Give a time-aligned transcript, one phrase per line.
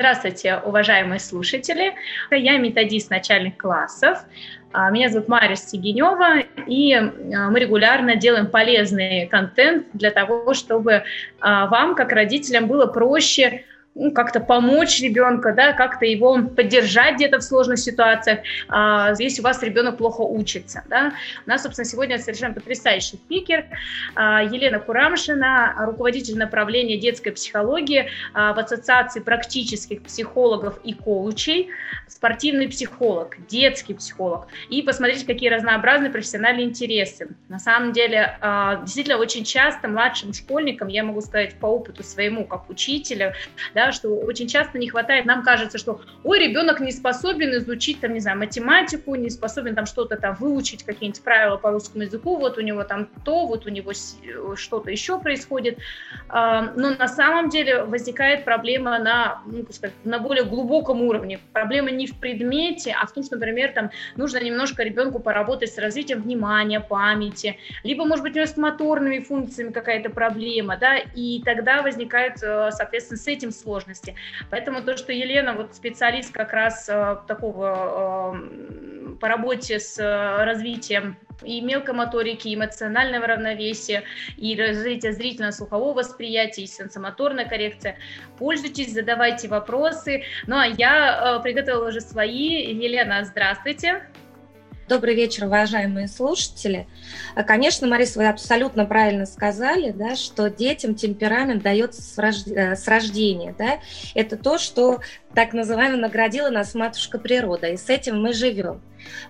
[0.00, 1.92] Здравствуйте, уважаемые слушатели.
[2.30, 4.20] Я методист начальных классов.
[4.72, 7.10] А, меня зовут Мария Стегенева, и а,
[7.50, 11.04] мы регулярно делаем полезный контент для того, чтобы
[11.40, 17.38] а, вам, как родителям, было проще ну, как-то помочь ребенку, да, как-то его поддержать где-то
[17.38, 20.84] в сложных ситуациях, а, если у вас ребенок плохо учится.
[20.88, 21.12] Да.
[21.46, 23.66] У нас, собственно, сегодня совершенно потрясающий спикер
[24.14, 31.70] а, Елена Курамшина, руководитель направления детской психологии а, в Ассоциации практических психологов и коучей,
[32.06, 34.46] спортивный психолог, детский психолог.
[34.68, 37.28] И посмотрите, какие разнообразные профессиональные интересы.
[37.48, 42.44] На самом деле, а, действительно, очень часто младшим школьникам, я могу сказать по опыту своему,
[42.44, 43.34] как учителя,
[43.74, 47.98] да, да, что очень часто не хватает, нам кажется, что, ой, ребенок не способен изучить,
[48.00, 52.36] там, не знаю, математику, не способен там что-то там выучить, какие-нибудь правила по русскому языку,
[52.36, 53.92] вот у него там то, вот у него
[54.54, 55.78] что-то еще происходит.
[56.28, 61.40] А, но на самом деле возникает проблема на, ну, сказать, на более глубоком уровне.
[61.54, 65.78] Проблема не в предмете, а в том, что, например, там нужно немножко ребенку поработать с
[65.78, 71.40] развитием внимания, памяти, либо, может быть, у него с моторными функциями какая-то проблема, да, и
[71.46, 74.16] тогда возникает, э, соответственно, с этим сложность сложности.
[74.50, 80.44] Поэтому то, что Елена вот специалист как раз э, такого э, по работе с э,
[80.44, 84.02] развитием и мелкой моторики, и эмоционального равновесия,
[84.36, 87.96] и развития зрительно-слухового восприятия, и сенсомоторная коррекция.
[88.38, 90.24] Пользуйтесь, задавайте вопросы.
[90.46, 92.74] Ну а я приготовила уже свои.
[92.74, 94.02] Елена, здравствуйте.
[94.90, 96.88] Добрый вечер, уважаемые слушатели.
[97.36, 103.54] А, конечно, Марис, вы абсолютно правильно сказали, да, что детям темперамент дается с, э, рождения.
[103.56, 103.78] Да?
[104.16, 104.98] Это то, что
[105.32, 108.80] так называемо наградила нас матушка природа, и с этим мы живем.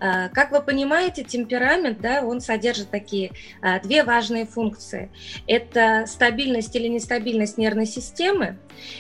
[0.00, 3.32] А, как вы понимаете, темперамент, да, он содержит такие
[3.62, 5.10] а, две важные функции.
[5.46, 8.58] Это стабильность или нестабильность нервной системы,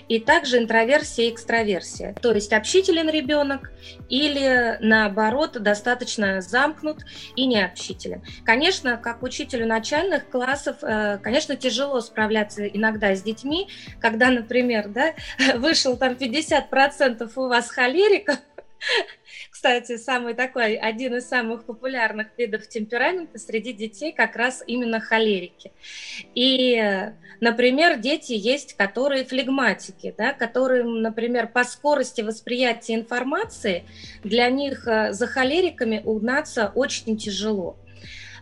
[0.08, 2.14] и также интроверсия и экстраверсия.
[2.20, 3.70] То есть общителен ребенок
[4.08, 6.98] или, наоборот, достаточно замкнут
[7.36, 8.22] и необщителен.
[8.44, 13.68] Конечно, как учителю начальных классов, э, конечно, тяжело справляться иногда с детьми,
[14.00, 15.14] когда, например, да,
[15.56, 18.38] вышел там 50% у вас холериков,
[19.60, 25.70] кстати, самый такой, один из самых популярных видов темперамента среди детей как раз именно холерики.
[26.34, 26.82] И,
[27.42, 33.84] например, дети есть, которые флегматики, да, которые, например, по скорости восприятия информации,
[34.24, 37.76] для них э, за холериками угнаться очень тяжело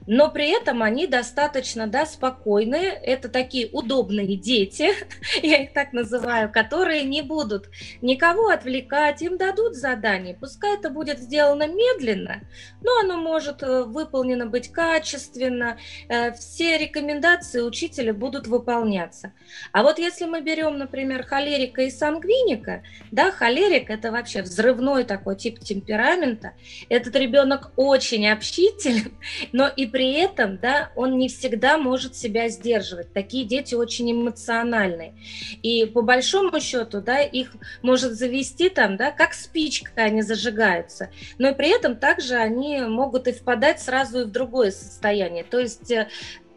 [0.09, 2.89] но при этом они достаточно да, спокойные.
[2.89, 4.89] Это такие удобные дети,
[5.43, 7.69] я их так называю, которые не будут
[8.01, 10.35] никого отвлекать, им дадут задание.
[10.35, 12.41] Пускай это будет сделано медленно,
[12.83, 15.77] но оно может э, выполнено быть качественно.
[16.09, 19.35] Э, все рекомендации учителя будут выполняться.
[19.73, 25.37] А вот если мы берем, например, холерика и сангвиника, да, холерик– это вообще взрывной такой
[25.37, 26.55] тип темперамента.
[26.89, 29.13] Этот ребенок очень общителен,
[29.53, 33.13] но и при этом, да, он не всегда может себя сдерживать.
[33.13, 35.15] Такие дети очень эмоциональные.
[35.63, 41.11] И по большому счету, да, их может завести там, да, как спичка они зажигаются.
[41.39, 45.45] Но при этом также они могут и впадать сразу и в другое состояние.
[45.45, 46.09] То есть э,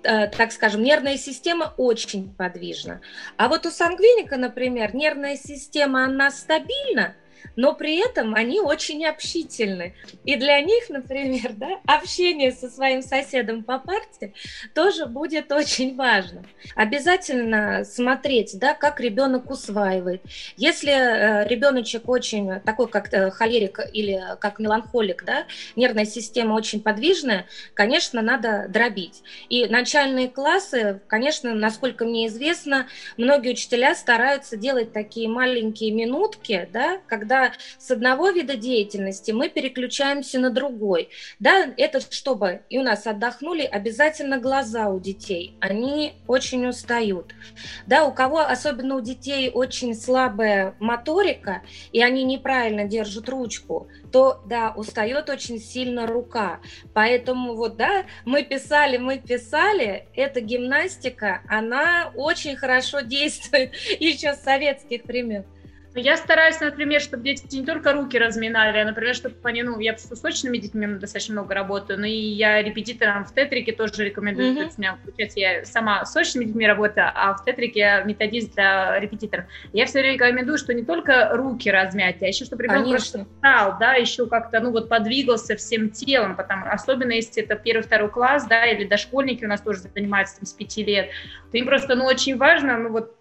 [0.03, 3.01] э, так скажем, нервная система очень подвижна.
[3.37, 7.15] А вот у сангвиника, например, нервная система, она стабильна,
[7.55, 9.93] но при этом они очень общительны.
[10.23, 14.33] И для них, например, да, общение со своим соседом по парте
[14.73, 16.43] тоже будет очень важно.
[16.75, 20.21] Обязательно смотреть, да, как ребенок усваивает.
[20.57, 26.81] Если э, ребеночек очень такой, как э, холерик или как меланхолик, да, нервная система очень
[26.81, 29.23] подвижная, конечно, надо дробить.
[29.49, 32.87] И начальные классы, конечно, насколько мне известно,
[33.17, 37.30] многие учителя стараются делать такие маленькие минутки, да, когда
[37.77, 41.09] с одного вида деятельности мы переключаемся на другой.
[41.39, 45.55] Да, это чтобы и у нас отдохнули, обязательно глаза у детей.
[45.59, 47.33] Они очень устают.
[47.87, 51.61] Да, у кого, особенно у детей, очень слабая моторика,
[51.91, 56.59] и они неправильно держат ручку, то, да, устает очень сильно рука.
[56.93, 64.41] Поэтому вот, да, мы писали, мы писали, эта гимнастика, она очень хорошо действует еще с
[64.41, 65.45] советских времен.
[65.93, 69.97] Я стараюсь, например, чтобы дети не только руки разминали, а, например, чтобы они, ну, я
[69.97, 74.51] с сочными детьми достаточно много работаю, но и я репетиторам в тетрике тоже рекомендую.
[74.53, 74.57] Mm-hmm.
[74.57, 78.03] То есть у меня, получается, я сама с сочными детьми работаю, а в тетрике я
[78.03, 79.45] методист для репетиторов.
[79.73, 83.77] Я все время рекомендую, что не только руки размять, а еще, чтобы ребенок просто встал,
[83.77, 88.65] да, еще как-то, ну, вот подвигался всем телом, потому, особенно если это первый-второй класс, да,
[88.65, 91.09] или дошкольники у нас тоже занимаются там с пяти лет,
[91.51, 93.17] то им просто, ну, очень важно, ну, вот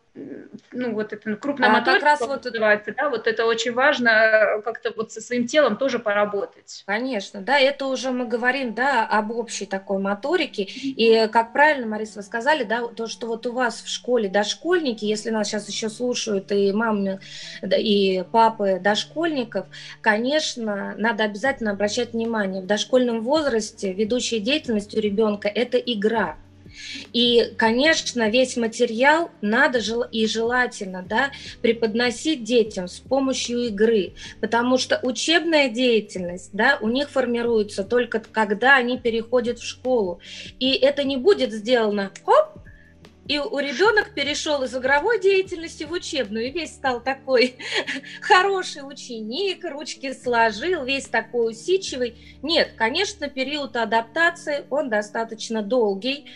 [0.72, 4.08] ну, вот это крупная а, моторика, как раз вот называется, да, вот это очень важно
[4.08, 6.82] э, как-то вот со своим телом тоже поработать.
[6.86, 12.18] Конечно, да, это уже мы говорим, да, об общей такой моторике, и как правильно, Мариса,
[12.18, 15.88] вы сказали, да, то, что вот у вас в школе дошкольники, если нас сейчас еще
[15.88, 17.20] слушают и мамы,
[17.62, 19.66] и папы дошкольников,
[20.00, 26.36] конечно, надо обязательно обращать внимание, в дошкольном возрасте ведущая деятельность у ребенка– это игра,
[27.12, 29.80] и, конечно, весь материал надо
[30.12, 31.30] и желательно да,
[31.62, 38.76] преподносить детям с помощью игры, потому что учебная деятельность да, у них формируется только когда
[38.76, 40.20] они переходят в школу.
[40.58, 42.60] И это не будет сделано хоп,
[43.30, 47.54] и у ребенок перешел из игровой деятельности в учебную, и весь стал такой
[48.20, 52.16] хороший ученик, ручки сложил, весь такой усидчивый.
[52.42, 56.26] Нет, конечно, период адаптации, он достаточно долгий.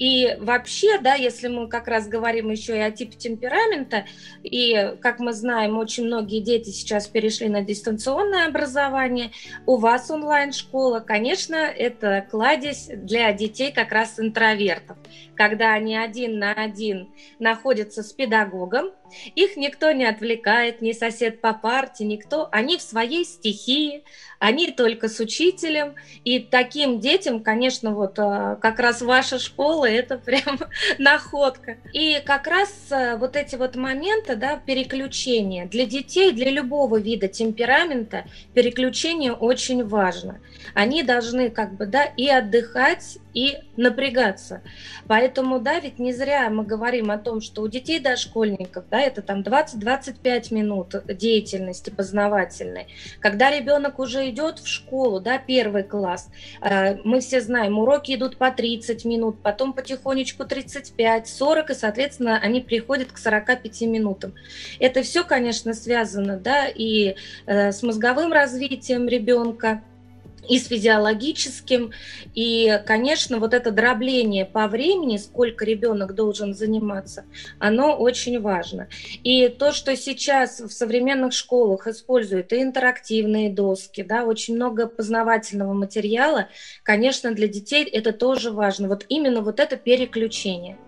[0.00, 4.06] И вообще, да, если мы как раз говорим еще и о типе темперамента,
[4.42, 9.30] и, как мы знаем, очень многие дети сейчас перешли на дистанционное образование,
[9.66, 14.96] у вас онлайн-школа, конечно, это кладезь для детей как раз интровертов,
[15.36, 18.90] когда они один на один находятся с педагогом,
[19.34, 22.48] их никто не отвлекает, ни сосед по парте, никто.
[22.52, 24.04] Они в своей стихии,
[24.40, 25.94] они только с учителем.
[26.24, 30.58] И таким детям, конечно, вот а, как раз ваша школа– это прям
[30.98, 31.76] находка.
[31.92, 37.28] И как раз а, вот эти вот моменты, да, переключения для детей, для любого вида
[37.28, 38.24] темперамента
[38.54, 40.40] переключение очень важно.
[40.74, 44.62] Они должны как бы, да, и отдыхать, и напрягаться.
[45.06, 49.22] Поэтому, да, ведь не зря мы говорим о том, что у детей дошкольников, да, это
[49.22, 52.88] там 20-25 минут деятельности познавательной.
[53.20, 56.30] Когда ребенок уже идет в школу, да, первый класс,
[56.60, 62.38] э, мы все знаем, уроки идут по 30 минут, потом потихонечку 35, 40, и, соответственно,
[62.38, 64.34] они приходят к 45 минутам.
[64.78, 69.82] Это все, конечно, связано, да, и э, с мозговым развитием ребенка,
[70.48, 71.92] и с физиологическим.
[72.34, 77.24] И, конечно, вот это дробление по времени, сколько ребенок должен заниматься,
[77.58, 78.88] оно очень важно.
[79.24, 85.72] И то, что сейчас в современных школах используют и интерактивные доски, да, очень много познавательного
[85.72, 86.48] материала,
[86.82, 88.88] конечно, для детей это тоже важно.
[88.88, 90.78] Вот именно вот это переключение.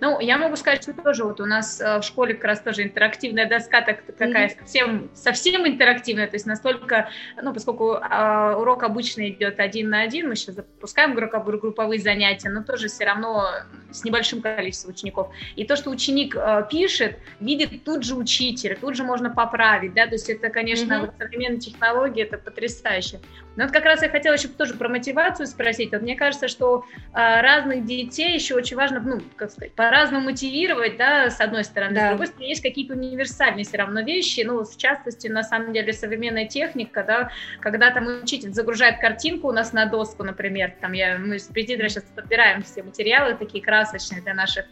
[0.00, 2.82] Ну, я могу сказать, что тоже вот у нас э, в школе как раз тоже
[2.82, 4.58] интерактивная доска так, такая mm-hmm.
[4.60, 7.08] совсем, совсем интерактивная, то есть настолько,
[7.42, 12.62] ну, поскольку э, урок обычно идет один на один, мы сейчас запускаем групповые занятия, но
[12.62, 13.46] тоже все равно
[13.90, 15.30] с небольшим количеством учеников.
[15.56, 20.06] И то, что ученик э, пишет, видит тут же учитель, тут же можно поправить, да,
[20.06, 21.00] то есть это, конечно, mm-hmm.
[21.00, 23.20] вот современные технологии, это потрясающе.
[23.56, 25.92] Но вот как раз я хотела еще тоже про мотивацию спросить.
[25.92, 26.84] Вот мне кажется, что
[27.14, 31.94] э, разных детей еще очень важно, ну, как сказать, по-разному мотивировать, да, с одной стороны.
[31.94, 32.06] Да.
[32.06, 35.92] С другой стороны, есть какие-то универсальные все равно вещи, ну, в частности, на самом деле,
[35.92, 37.30] современная техника, да,
[37.60, 41.88] когда там учитель загружает картинку у нас на доску, например, там я, мы с репетитором
[41.88, 44.66] сейчас подбираем все материалы такие красочные для наших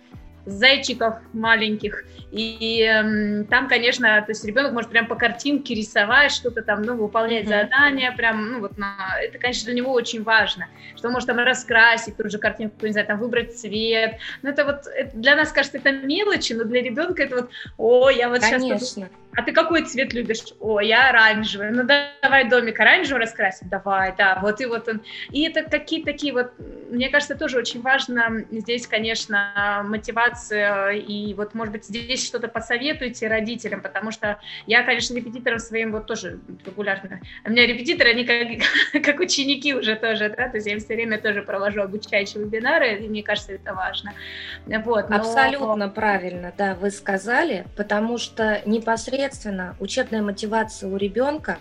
[0.47, 2.05] зайчиков маленьких.
[2.31, 6.97] И э, там, конечно, то есть ребенок может прям по картинке рисовать что-то там, ну,
[6.97, 7.63] выполнять mm-hmm.
[7.63, 11.39] задания, прям, ну, вот, на, это, конечно, для него очень важно, что он может там
[11.39, 14.19] раскрасить ту же картинку, не знаю, там выбрать цвет.
[14.43, 18.11] Ну, это вот, это, для нас, кажется, это мелочи, но для ребенка это вот, о,
[18.11, 18.79] я вот конечно.
[18.79, 20.43] сейчас а ты какой цвет любишь?
[20.61, 21.71] О, я оранжевый.
[21.71, 23.69] Ну, давай домик оранжевый раскрасим.
[23.69, 25.03] Давай, да, вот и вот он.
[25.31, 26.53] И это какие такие вот,
[26.91, 30.91] мне кажется, тоже очень важно здесь, конечно, мотивация.
[30.93, 36.07] И вот, может быть, здесь что-то посоветуйте родителям, потому что я, конечно, репетиторам своим вот
[36.07, 37.21] тоже регулярно.
[37.45, 40.95] У меня репетиторы, они как, как ученики уже тоже, да, то есть я им все
[40.95, 44.13] время тоже провожу обучающие вебинары, и мне кажется, это важно.
[44.67, 45.17] Вот, но...
[45.17, 51.59] Абсолютно правильно, да, вы сказали, потому что непосредственно Соответственно, учебная мотивация у ребенка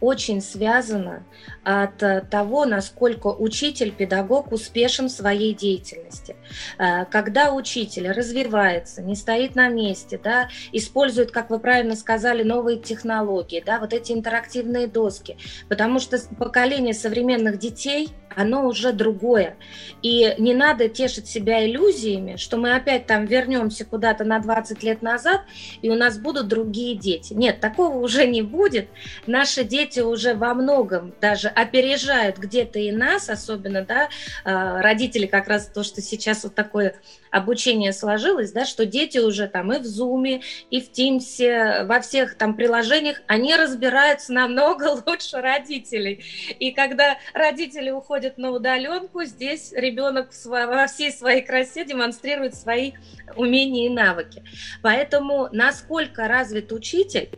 [0.00, 1.24] очень связана
[1.62, 6.36] от э, того, насколько учитель, педагог успешен в своей деятельности.
[6.78, 12.78] Э, когда учитель развивается, не стоит на месте, да, использует, как вы правильно сказали, новые
[12.78, 15.36] технологии, да, вот эти интерактивные доски,
[15.68, 19.56] потому что поколение современных детей– оно уже другое.
[20.02, 25.02] И не надо тешить себя иллюзиями, что мы опять там вернемся куда-то на 20 лет
[25.02, 25.40] назад,
[25.82, 27.32] и у нас будут другие дети.
[27.32, 28.88] Нет, такого уже не будет.
[29.26, 34.08] Наши наши дети уже во многом даже опережают где-то и нас, особенно, да,
[34.44, 36.94] а, родители как раз то, что сейчас вот такое
[37.30, 42.36] обучение сложилось, да, что дети уже там и в Zoom, и в Teams, во всех
[42.36, 46.24] там приложениях, они разбираются намного лучше родителей.
[46.58, 52.92] И когда родители уходят на удаленку, здесь ребенок во всей своей красе демонстрирует свои
[53.36, 54.44] умения и навыки.
[54.82, 57.30] Поэтому насколько развит учитель,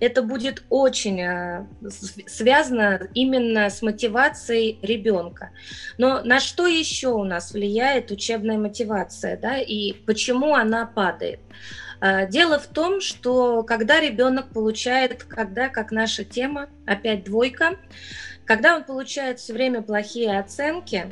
[0.00, 1.66] это будет очень э,
[2.26, 5.50] связано именно с мотивацией ребенка.
[5.98, 11.40] Но на что еще у нас влияет учебная мотивация, да, и почему она падает?
[12.00, 17.76] Э, дело в том, что когда ребенок получает, когда, как наша тема, опять двойка,
[18.44, 21.06] когда он получает все время плохие оценки,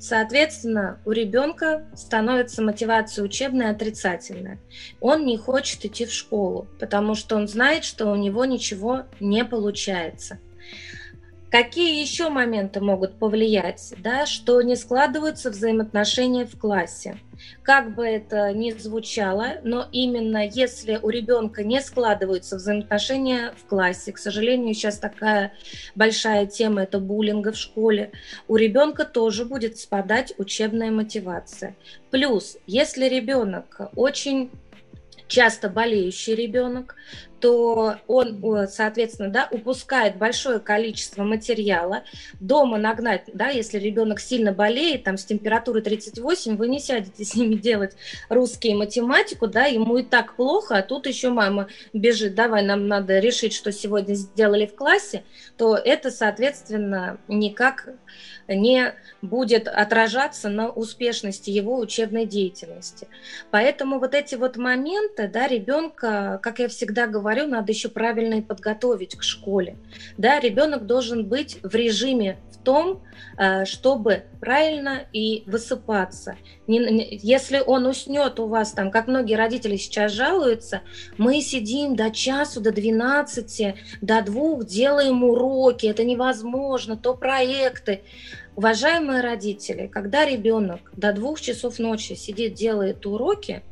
[0.00, 4.58] Соответственно, у ребенка становится мотивация учебная отрицательная.
[4.98, 9.44] Он не хочет идти в школу, потому что он знает, что у него ничего не
[9.44, 10.38] получается.
[11.50, 17.18] Какие еще моменты могут повлиять, да, что не складываются взаимоотношения в классе?
[17.62, 24.12] Как бы это ни звучало, но именно если у ребенка не складываются взаимоотношения в классе,
[24.12, 25.52] к сожалению, сейчас такая
[25.94, 28.12] большая тема это буллинга в школе,
[28.48, 31.76] у ребенка тоже будет спадать учебная мотивация.
[32.10, 34.50] Плюс, если ребенок очень
[35.30, 36.96] часто болеющий ребенок,
[37.40, 42.04] то он, соответственно, да, упускает большое количество материала.
[42.38, 47.34] Дома нагнать, да, если ребенок сильно болеет, там с температурой 38, вы не сядете с
[47.34, 47.96] ними делать
[48.28, 52.86] русский и математику, да, ему и так плохо, а тут еще мама бежит, давай, нам
[52.88, 55.24] надо решить, что сегодня сделали в классе,
[55.56, 57.88] то это, соответственно, никак
[58.48, 63.06] не будет отражаться на успешности его учебной деятельности.
[63.50, 68.42] Поэтому вот эти вот моменты, да, ребенка, как я всегда говорю, надо еще правильно и
[68.42, 69.76] подготовить к школе.
[70.18, 73.02] Да, ребенок должен быть в режиме в том,
[73.38, 76.36] э, чтобы правильно и высыпаться.
[76.66, 80.82] Если он уснет у вас там, как многие родители сейчас жалуются,
[81.16, 88.02] мы сидим до часу, до 12, до двух, делаем уроки, это невозможно, то проекты.
[88.56, 93.62] Уважаемые родители, когда ребенок до двух часов ночи сидит, делает уроки,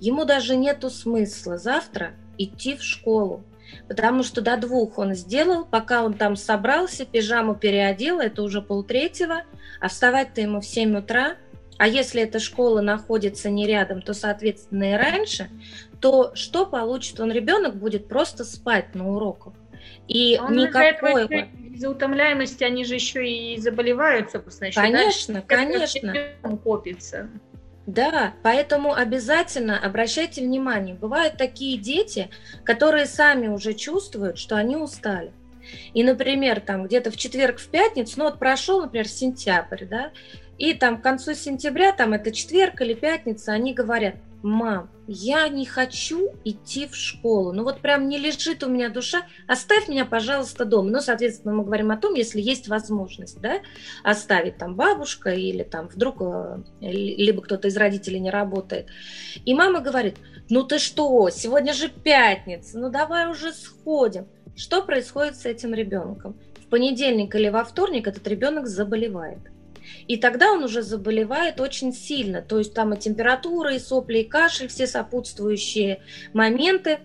[0.00, 2.12] ему даже нету смысла завтра
[2.44, 3.44] идти в школу,
[3.88, 9.42] потому что до двух он сделал, пока он там собрался, пижаму переодел, это уже полтретьего,
[9.80, 11.36] а вставать-то ему в 7 утра,
[11.80, 15.48] а если эта школа находится не рядом, то, соответственно, и раньше,
[16.00, 17.32] то что получит он?
[17.32, 19.54] Ребенок будет просто спать на уроках.
[20.06, 21.24] И он никакой...
[21.72, 25.46] Из-за утомляемости они же еще и заболевают, собственно, еще Конечно, дальше.
[25.46, 26.58] конечно.
[26.62, 27.30] Копится.
[27.90, 30.94] Да, поэтому обязательно обращайте внимание.
[30.94, 32.30] Бывают такие дети,
[32.62, 35.32] которые сами уже чувствуют, что они устали.
[35.92, 40.12] И, например, там где-то в четверг, в пятницу, ну вот прошел, например, сентябрь, да,
[40.56, 45.66] и там к концу сентября, там это четверг или пятница, они говорят, мам, я не
[45.66, 47.52] хочу идти в школу.
[47.52, 50.90] Ну вот прям не лежит у меня душа, оставь меня, пожалуйста, дома.
[50.90, 53.60] Ну, соответственно, мы говорим о том, если есть возможность, да,
[54.02, 58.86] оставить там бабушка или там вдруг э, либо кто-то из родителей не работает.
[59.44, 60.16] И мама говорит,
[60.48, 64.26] ну ты что, сегодня же пятница, ну давай уже сходим.
[64.56, 66.38] Что происходит с этим ребенком?
[66.58, 69.38] В понедельник или во вторник этот ребенок заболевает.
[70.06, 72.42] И тогда он уже заболевает очень сильно.
[72.42, 77.00] То есть там и температура, и сопли, и кашель, все сопутствующие моменты.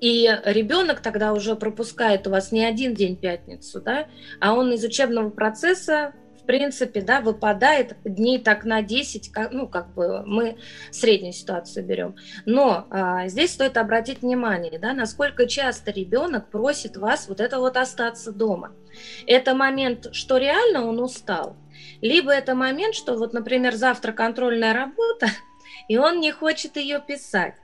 [0.00, 4.08] И ребенок тогда уже пропускает у вас не один день пятницу, да,
[4.40, 9.68] а он из учебного процесса в принципе, да, выпадает дней так на 10, как, ну,
[9.68, 10.56] как бы мы
[10.90, 12.16] среднюю ситуацию берем.
[12.46, 17.76] Но а, здесь стоит обратить внимание, да, насколько часто ребенок просит вас вот это вот
[17.76, 18.72] остаться дома.
[19.26, 21.56] Это момент, что реально он устал,
[22.00, 25.28] либо это момент, что вот, например, завтра контрольная работа,
[25.88, 27.54] и он не хочет ее писать.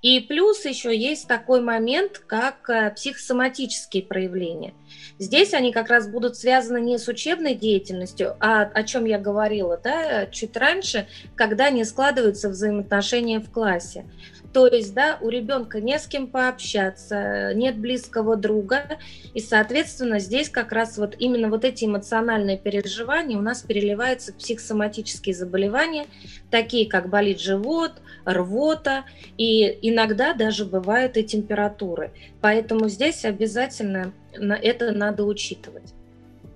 [0.00, 4.74] И плюс еще есть такой момент, как э, психосоматические проявления.
[5.18, 9.76] Здесь они как раз будут связаны не с учебной деятельностью, а о чем я говорила
[9.76, 14.04] да, чуть раньше, когда не складываются взаимоотношения в классе.
[14.52, 18.98] То есть, да, у ребенка не с кем пообщаться, нет близкого друга,
[19.34, 24.36] и, соответственно, здесь как раз вот именно вот эти эмоциональные переживания у нас переливаются в
[24.36, 26.06] психосоматические заболевания,
[26.50, 27.92] такие как болит живот,
[28.24, 29.04] рвота,
[29.36, 32.12] и иногда даже бывают и температуры.
[32.40, 35.94] Поэтому здесь обязательно это надо учитывать.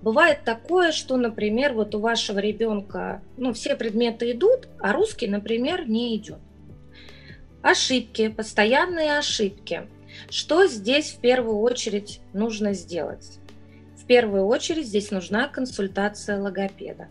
[0.01, 5.87] Бывает такое, что, например, вот у вашего ребенка, ну, все предметы идут, а русский, например,
[5.87, 6.39] не идет.
[7.63, 9.87] Ошибки, постоянные ошибки.
[10.29, 13.39] Что здесь в первую очередь нужно сделать?
[13.95, 17.07] В первую очередь здесь нужна консультация логопеда.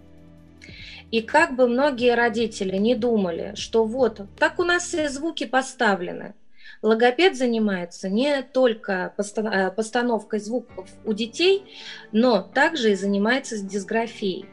[1.11, 6.35] И как бы многие родители не думали, что вот, так у нас все звуки поставлены,
[6.82, 11.64] Логопед занимается не только э, постановкой звуков у детей,
[12.11, 14.47] но также и занимается с дисграфией.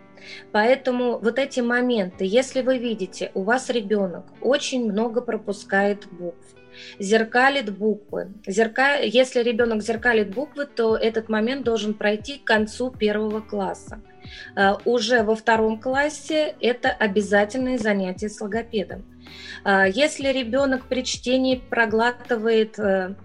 [0.52, 6.46] Поэтому вот эти моменты, если вы видите, у вас ребенок очень много пропускает букв,
[7.00, 8.34] зеркалит буквы.
[8.48, 8.96] Зерка...
[8.96, 14.02] Если ребенок зеркалит буквы, то этот момент должен пройти к концу первого класса.
[14.56, 19.04] Э, уже во втором классе это обязательное занятие с логопедом.
[19.64, 23.16] А, если ребенок при чтении проглатывает э,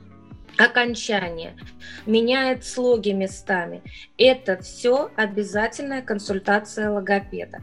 [0.58, 1.56] окончание,
[2.06, 3.82] меняет слоги местами,
[4.18, 7.62] это все обязательная консультация логопеда.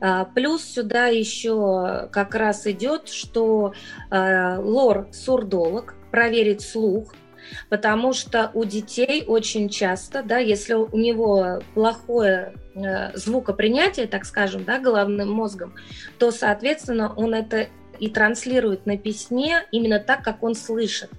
[0.00, 3.72] А, плюс сюда еще как раз идет, что
[4.10, 7.14] э, лор-сурдолог проверит слух,
[7.68, 14.64] потому что у детей очень часто, да, если у него плохое э, звукопринятие, так скажем,
[14.64, 15.74] да, головным мозгом,
[16.18, 17.68] то, соответственно, он это
[17.98, 21.10] и транслирует на письме именно так, как он слышит.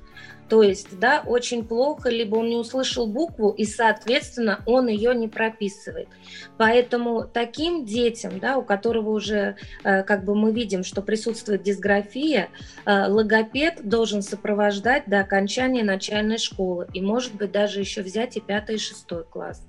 [0.50, 5.28] То есть, да, очень плохо, либо он не услышал букву, и, соответственно, он ее не
[5.28, 6.10] прописывает.
[6.58, 12.50] Поэтому таким детям, да, у которого уже, э, как бы мы видим, что присутствует дисграфия,
[12.86, 18.42] э, логопед должен сопровождать до окончания начальной школы, и, может быть, даже еще взять и
[18.42, 19.69] пятый, и шестой класс.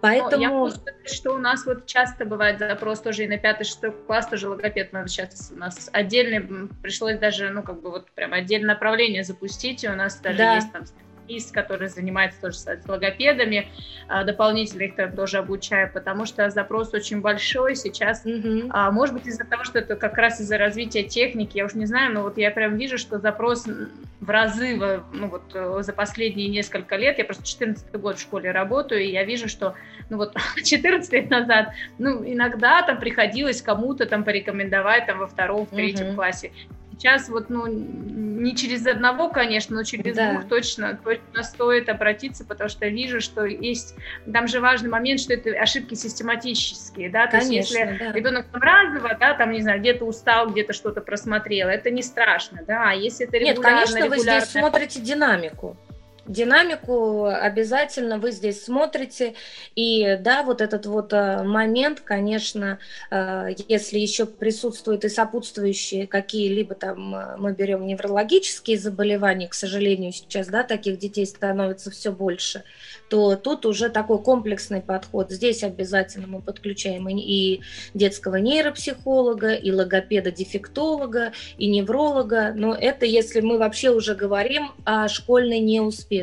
[0.00, 0.42] Поэтому...
[0.42, 4.26] Я могу сказать, что у нас вот часто бывает запрос тоже и на пятый-шестой класс
[4.26, 4.92] тоже логопед.
[4.92, 9.84] Надо сейчас у нас отдельный, пришлось даже, ну, как бы вот прям отдельное направление запустить,
[9.84, 10.54] и у нас даже да.
[10.56, 10.84] есть там
[11.26, 13.68] специалист, который занимается тоже с логопедами,
[14.08, 18.24] а, дополнительно их там тоже обучаю, потому что запрос очень большой сейчас.
[18.24, 18.90] Mm-hmm.
[18.92, 22.12] Может быть, из-за того, что это как раз из-за развития техники, я уж не знаю,
[22.14, 23.66] но вот я прям вижу, что запрос
[24.20, 24.76] в разы,
[25.12, 29.10] ну вот э, за последние несколько лет, я просто 14 год в школе работаю, и
[29.10, 29.74] я вижу, что,
[30.10, 31.68] ну вот 14 лет назад,
[31.98, 36.14] ну иногда там приходилось кому-то там порекомендовать там во втором, в третьем mm-hmm.
[36.14, 36.52] классе.
[36.98, 40.32] Сейчас вот, ну, не через одного, конечно, но через да.
[40.32, 43.94] двух точно, точно стоит обратиться, потому что вижу, что есть,
[44.32, 48.12] там же важный момент, что это ошибки систематические, да, то конечно, есть если да.
[48.12, 52.90] ребенок разово, да, там, не знаю, где-то устал, где-то что-то просмотрел, это не страшно, да,
[52.90, 54.16] а если это регулярно, Нет, конечно, регулярно...
[54.16, 55.76] вы здесь смотрите динамику
[56.28, 59.34] динамику обязательно вы здесь смотрите.
[59.74, 62.78] И да, вот этот вот э, момент, конечно,
[63.10, 70.12] э, если еще присутствуют и сопутствующие какие-либо там, э, мы берем неврологические заболевания, к сожалению,
[70.12, 72.64] сейчас, да, таких детей становится все больше,
[73.08, 75.30] то тут уже такой комплексный подход.
[75.30, 77.60] Здесь обязательно мы подключаем и
[77.94, 82.52] детского нейропсихолога, и логопеда-дефектолога, и невролога.
[82.54, 86.15] Но это если мы вообще уже говорим о школьной неуспешности.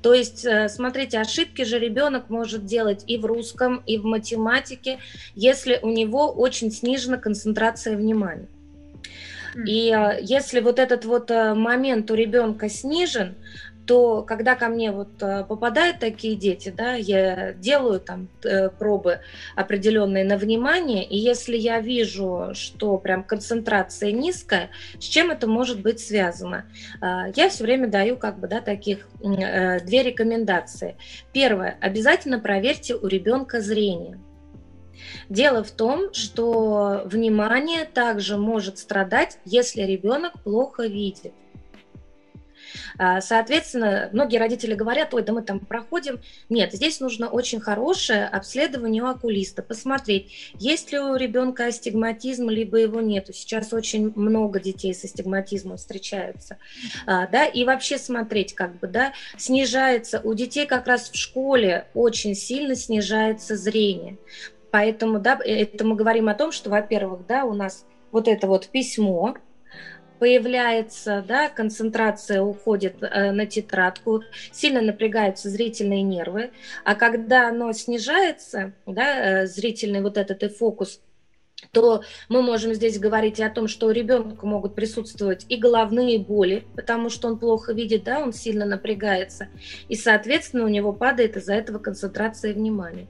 [0.00, 4.98] То есть, э, смотрите, ошибки же ребенок может делать и в русском, и в математике,
[5.34, 8.48] если у него очень снижена концентрация внимания.
[9.66, 13.34] И э, если вот этот вот э, момент у ребенка снижен,
[13.86, 19.20] то когда ко мне вот э, попадают такие дети, да, я делаю там э, пробы
[19.56, 25.80] определенные на внимание, и если я вижу, что прям концентрация низкая, с чем это может
[25.80, 26.66] быть связано?
[27.00, 30.96] А, я все время даю как бы, да, таких э, две рекомендации.
[31.32, 34.18] Первое, обязательно проверьте у ребенка зрение.
[35.28, 41.32] Дело в том, что внимание также может страдать, если ребенок плохо видит.
[42.98, 46.20] А, соответственно, многие родители говорят, ой, да мы там проходим.
[46.48, 52.78] Нет, здесь нужно очень хорошее обследование у окулиста, посмотреть, есть ли у ребенка астигматизм, либо
[52.78, 53.32] его нету.
[53.32, 56.58] Сейчас очень много детей с астигматизмом встречаются.
[57.06, 61.86] А, да, и вообще смотреть, как бы, да, снижается, у детей как раз в школе
[61.94, 64.18] очень сильно снижается зрение.
[64.70, 68.68] Поэтому, да, это мы говорим о том, что, во-первых, да, у нас вот это вот
[68.68, 69.36] письмо,
[70.22, 76.52] появляется, да, концентрация уходит э, на тетрадку, сильно напрягаются зрительные нервы,
[76.84, 81.00] а когда оно снижается, да, э, зрительный вот этот и фокус
[81.70, 86.64] то мы можем здесь говорить о том, что у ребенка могут присутствовать и головные боли,
[86.74, 89.48] потому что он плохо видит, да, он сильно напрягается,
[89.88, 93.06] и, соответственно, у него падает из-за этого концентрация внимания.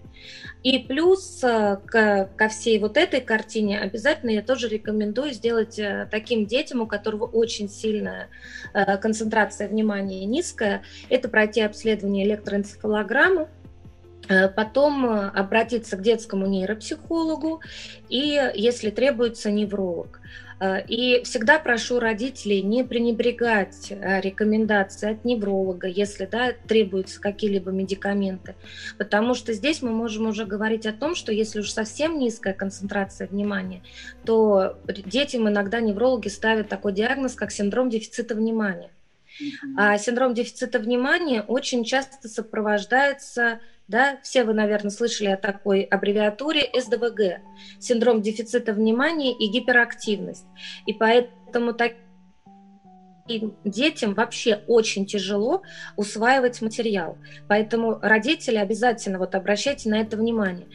[0.62, 6.06] И плюс э, к, ко всей вот этой картине обязательно я тоже рекомендую сделать э,
[6.10, 8.28] таким детям, у которого очень сильная
[8.72, 13.48] э, концентрация внимания низкая, это пройти обследование электроэнцефалограммы,
[14.28, 17.60] потом э, обратиться к детскому нейропсихологу
[18.08, 20.20] и, если требуется, невролог.
[20.60, 28.54] Э, и всегда прошу родителей не пренебрегать рекомендации от невролога, если да, требуются какие-либо медикаменты.
[28.98, 33.26] Потому что здесь мы можем уже говорить о том, что если уж совсем низкая концентрация
[33.26, 33.82] внимания,
[34.24, 38.90] то детям иногда неврологи ставят такой диагноз, как синдром дефицита внимания.
[39.76, 44.18] А синдром дефицита внимания очень часто сопровождается да?
[44.22, 47.40] Все вы, наверное, слышали о такой аббревиатуре СДВГ–
[47.80, 50.46] синдром дефицита внимания и гиперактивность.
[50.86, 51.92] И поэтому так
[53.64, 55.62] детям вообще очень тяжело
[55.96, 57.18] усваивать материал.
[57.48, 60.66] Поэтому родители обязательно вот обращайте на это внимание.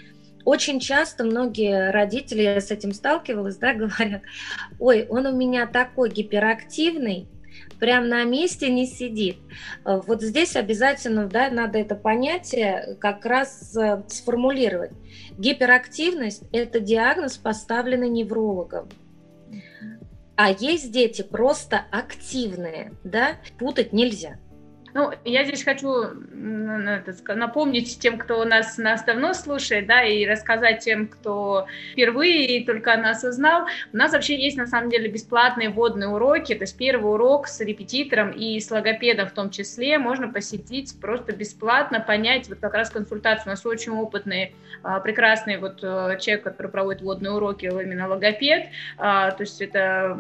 [0.46, 4.22] Очень часто многие родители, я с этим сталкивалась, да, говорят,
[4.80, 7.28] ой, он у меня такой гиперактивный,
[7.80, 9.38] прям на месте не сидит.
[9.86, 14.92] Э, вот здесь обязательно да, надо это понятие как раз э, сформулировать.
[15.38, 18.90] Гиперактивность– это диагноз, поставленный неврологом.
[20.36, 24.38] А есть дети просто активные, да, путать нельзя.
[24.98, 31.08] Ну, я здесь хочу напомнить тем, кто нас, нас давно слушает, да, и рассказать тем,
[31.08, 33.68] кто впервые только нас узнал.
[33.94, 37.60] У нас вообще есть, на самом деле, бесплатные водные уроки, то есть первый урок с
[37.62, 42.90] репетитором и с логопедом в том числе можно посетить просто бесплатно, понять, вот как раз
[42.90, 43.44] консультацию.
[43.46, 48.70] У нас очень опытный, а, прекрасный вот э, человек, который проводит водные уроки, именно логопед,
[48.98, 50.18] а, то есть это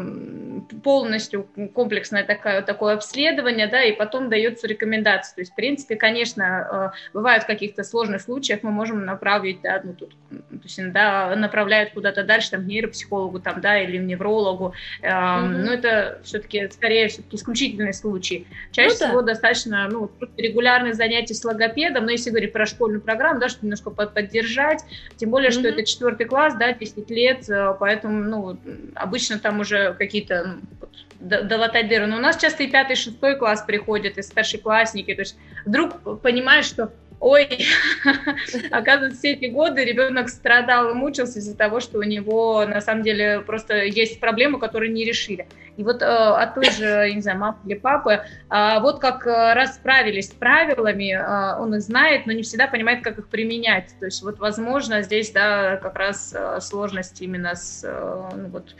[0.83, 5.35] полностью комплексное такое, такое обследование, да, и потом дается рекомендации.
[5.35, 9.81] То есть, в принципе, конечно, э, бывают в каких-то сложных случаях мы можем направить, да,
[9.83, 15.47] ну, тут, то есть, да, направляют куда-то дальше, там, нейропсихологу, там, да, или неврологу, mm-hmm.
[15.47, 18.47] но это все-таки, скорее, все-таки исключительный случай.
[18.71, 19.33] Чаще ну, всего да.
[19.33, 23.89] достаточно, ну, регулярных занятий с логопедом, но если говорить про школьную программу, да, чтобы немножко
[23.89, 24.83] поддержать,
[25.15, 25.53] тем более, mm-hmm.
[25.53, 28.57] что это четвертый класс, да, 10 лет, э, поэтому, ну,
[28.95, 30.87] обычно там уже какие-то ну,
[31.19, 32.07] долатать дыры.
[32.07, 35.13] Но у нас часто и пятый, шестой класс приходят, и старшеклассники.
[35.13, 37.65] То есть вдруг понимаешь, что ой,
[38.71, 43.03] оказывается, все эти годы ребенок страдал и мучился из-за того, что у него на самом
[43.03, 45.47] деле просто есть проблемы, которые не решили.
[45.77, 49.53] И вот э, от той же, не знаю, мамы или папы, э, вот как э,
[49.53, 53.93] расправились с правилами, э, он их знает, но не всегда понимает, как их применять.
[53.99, 58.75] То есть вот, возможно, здесь, да, как раз э, сложность именно с, э, ну, вот,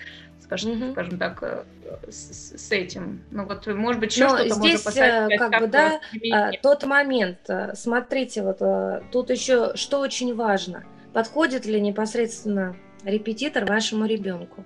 [0.48, 0.92] скажем, mm-hmm.
[0.94, 1.64] скажем так, э,
[2.10, 3.22] с, с этим.
[3.32, 5.38] Ну вот, может быть, еще что-то здесь, можно поставить.
[5.38, 6.00] Как, как бы, да,
[6.32, 12.76] а, тот момент, э, смотрите, вот э, тут еще что очень важно, подходит ли непосредственно
[13.04, 14.64] репетитор вашему ребенку.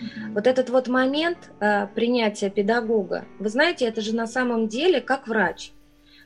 [0.00, 0.32] Mm-hmm.
[0.34, 1.50] Вот этот вот момент
[1.94, 5.72] принятия педагога, вы знаете, это же на самом деле как врач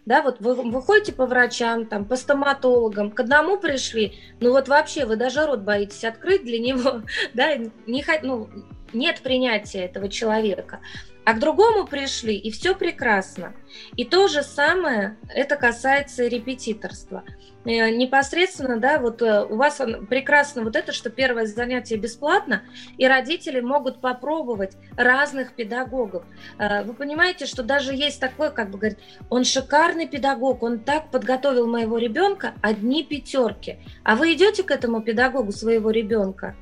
[0.07, 4.69] да, вот вы, вы ходите по врачам, там, по стоматологам, к одному пришли, ну вот
[4.69, 7.03] вообще вы даже рот боитесь открыть для него,
[7.35, 8.49] да, не, ну,
[8.93, 10.81] нет принятия этого человека
[11.25, 13.55] а к другому пришли, и все прекрасно.
[13.97, 17.25] И то же самое, это касается репетиторства.
[17.65, 22.63] Э, непосредственно, да, вот э, у вас прекрасно вот это, что первое занятие бесплатно,
[22.99, 26.25] и родители могут попробовать разных педагогов.
[26.59, 28.99] Э, вы понимаете, что даже есть такой, как бы говорит,
[29.31, 33.79] он шикарный педагог, он так подготовил моего ребенка, одни пятерки.
[34.03, 36.55] А вы идете к этому педагогу своего ребенка,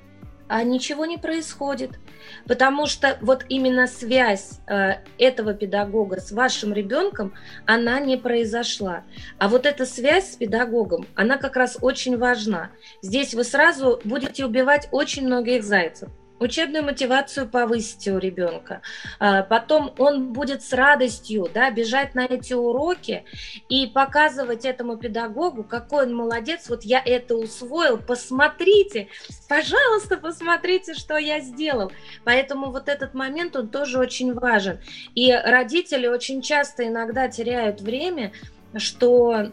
[0.53, 1.93] а ничего не происходит.
[2.47, 7.33] Потому что вот именно связь э, этого педагога с вашим ребенком,
[7.65, 9.03] она не произошла.
[9.39, 12.71] А вот эта связь с педагогом, она как раз очень важна.
[13.01, 16.11] Здесь вы сразу будете убивать очень многих зайцев
[16.43, 18.83] учебную мотивацию повысите у ребенка.
[19.19, 23.25] А, потом он будет с радостью да, бежать на эти уроки
[23.69, 29.09] и показывать этому педагогу, какой он молодец, вот я это усвоил, посмотрите,
[29.49, 31.93] пожалуйста, посмотрите, что я сделал.
[32.25, 34.79] Поэтому вот этот момент, он тоже очень важен.
[35.15, 38.33] И родители очень часто иногда теряют время,
[38.77, 39.53] что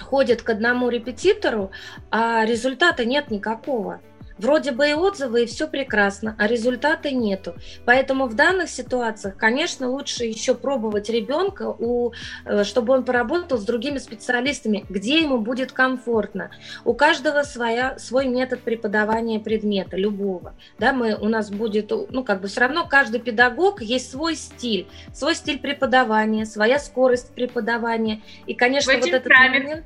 [0.00, 1.70] ходят к одному репетитору,
[2.10, 4.00] а результата нет никакого.
[4.38, 7.54] Вроде бы и отзывы, и все прекрасно, а результата нету.
[7.84, 12.12] Поэтому в данных ситуациях, конечно, лучше еще пробовать ребенка, у,
[12.44, 16.50] э, чтобы он поработал с другими специалистами, где ему будет комфортно.
[16.84, 20.54] У каждого своя, свой метод преподавания предмета, любого.
[20.78, 24.88] Да, мы, у нас будет, ну, как бы все равно каждый педагог есть свой стиль,
[25.12, 28.20] свой стиль преподавания, своя скорость преподавания.
[28.46, 29.84] И, конечно, вот этот момент...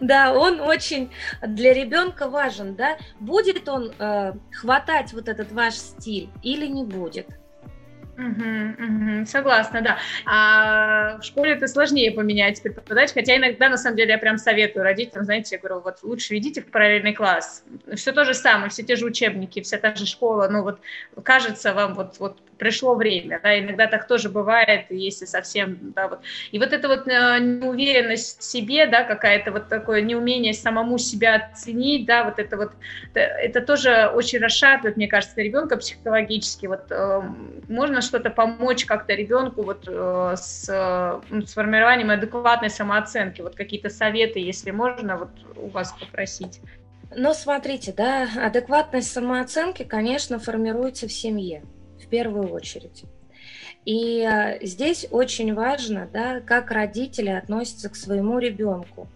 [0.00, 1.10] Да, он очень
[1.42, 2.96] для ребенка важен, да.
[3.20, 7.41] Будет он э, хватать вот этот ваш стиль или не будет?
[9.26, 9.98] Согласна, да.
[10.26, 14.84] А в школе это сложнее поменять преподаватель, хотя иногда, на самом деле, я прям советую
[14.84, 17.64] родителям, знаете, я говорю, вот лучше идите в параллельный класс.
[17.94, 20.80] Все то же самое, все те же учебники, вся та же школа, ну вот
[21.22, 26.20] кажется вам вот, вот пришло время, да, иногда так тоже бывает, если совсем, да, вот.
[26.52, 31.34] И вот эта вот э, неуверенность в себе, да, какая-то вот такое неумение самому себя
[31.34, 32.70] оценить, да, вот это вот,
[33.10, 37.22] это, это тоже очень расшатывает, мне кажется, ребенка психологически, вот э,
[37.68, 44.38] можно что-то помочь как-то ребенку вот э, с, ну, формированием адекватной самооценки, вот какие-то советы,
[44.38, 46.60] если можно, вот у вас попросить.
[47.14, 51.62] Ну, смотрите, да, адекватность самооценки, конечно, формируется в семье
[52.12, 53.04] первую очередь.
[53.86, 59.08] И э, здесь очень важно, да, как родители относятся к своему ребенку,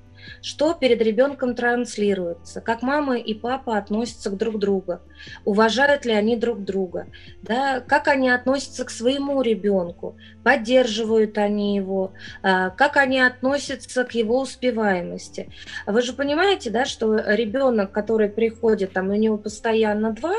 [0.42, 5.00] что перед ребенком транслируется, как мама и папа относятся к друг другу,
[5.44, 7.06] уважают ли они друг друга,
[7.42, 12.12] да, как они относятся к своему ребенку, поддерживают они его,
[12.42, 15.50] э, как они относятся к его успеваемости.
[15.86, 20.34] Вы же понимаете, да, что ребенок, который приходит, там у него постоянно два,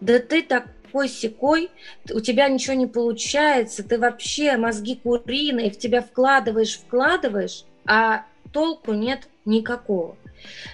[0.00, 0.64] да ты так
[0.94, 1.70] такой секой,
[2.12, 8.92] у тебя ничего не получается, ты вообще мозги куриные, в тебя вкладываешь, вкладываешь, а толку
[8.92, 10.16] нет никакого.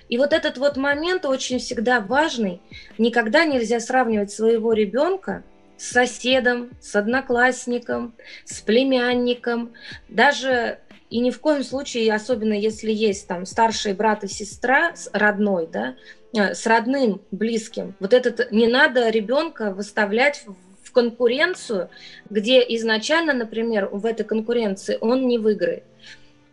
[0.09, 2.61] И вот этот вот момент очень всегда важный.
[2.99, 5.43] Никогда нельзя сравнивать своего ребенка
[5.77, 8.15] с соседом, с одноклассником,
[8.45, 9.73] с племянником,
[10.09, 15.67] даже и ни в коем случае, особенно если есть там старший брат и сестра родной,
[15.67, 15.97] да,
[16.35, 20.45] э, с родным, близким, вот этот не надо ребенка выставлять
[20.85, 21.89] в конкуренцию,
[22.29, 25.85] где изначально, например, в этой конкуренции он не выиграет.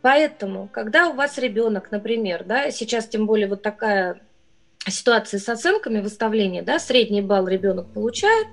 [0.07, 4.21] Поэтому, когда у вас ребенок, например, да, сейчас тем более вот такая
[4.87, 8.47] ситуации с оценками выставления, да, средний балл ребенок получает,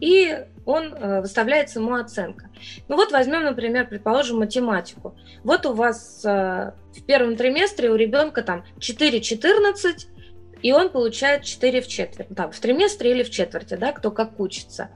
[0.00, 2.50] и он э, выставляется ему оценка.
[2.88, 5.16] Ну вот возьмем, например, предположим, математику.
[5.44, 10.08] Вот у вас э, в первом триместре у ребенка там 4-14,
[10.60, 14.40] и он получает 4 в четверть, там, в триместре или в четверти, да, кто как
[14.40, 14.90] учится.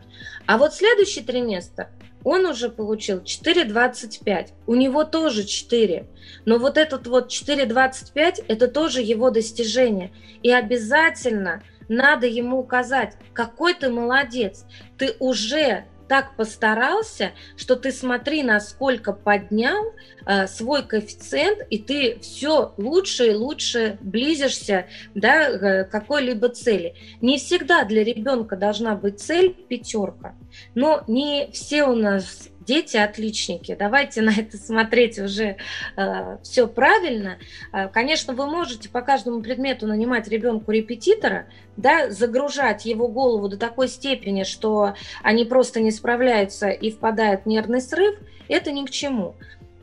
[0.47, 1.87] А вот следующий триместр
[2.25, 4.49] он уже получил 4,25.
[4.67, 6.07] У него тоже 4.
[6.45, 10.13] Но вот этот вот 4,25 это тоже его достижение.
[10.43, 14.65] И обязательно надо ему указать, какой ты молодец.
[14.99, 19.95] Ты уже так постарался, что ты смотри, насколько поднял
[20.27, 26.97] э, свой коэффициент, и ты все лучше и лучше близишься да, к какой-либо цели.
[27.21, 30.35] Не всегда для ребенка должна быть цель пятерка,
[30.75, 33.75] но не все у нас дети отличники.
[33.77, 35.57] Давайте на это смотреть уже
[35.97, 37.39] э, все правильно.
[37.73, 43.57] Э, конечно, вы можете по каждому предмету нанимать ребенку репетитора, да, загружать его голову до
[43.57, 48.15] такой степени, что они просто не справляются и впадают в нервный срыв.
[48.47, 49.35] Это ни к чему.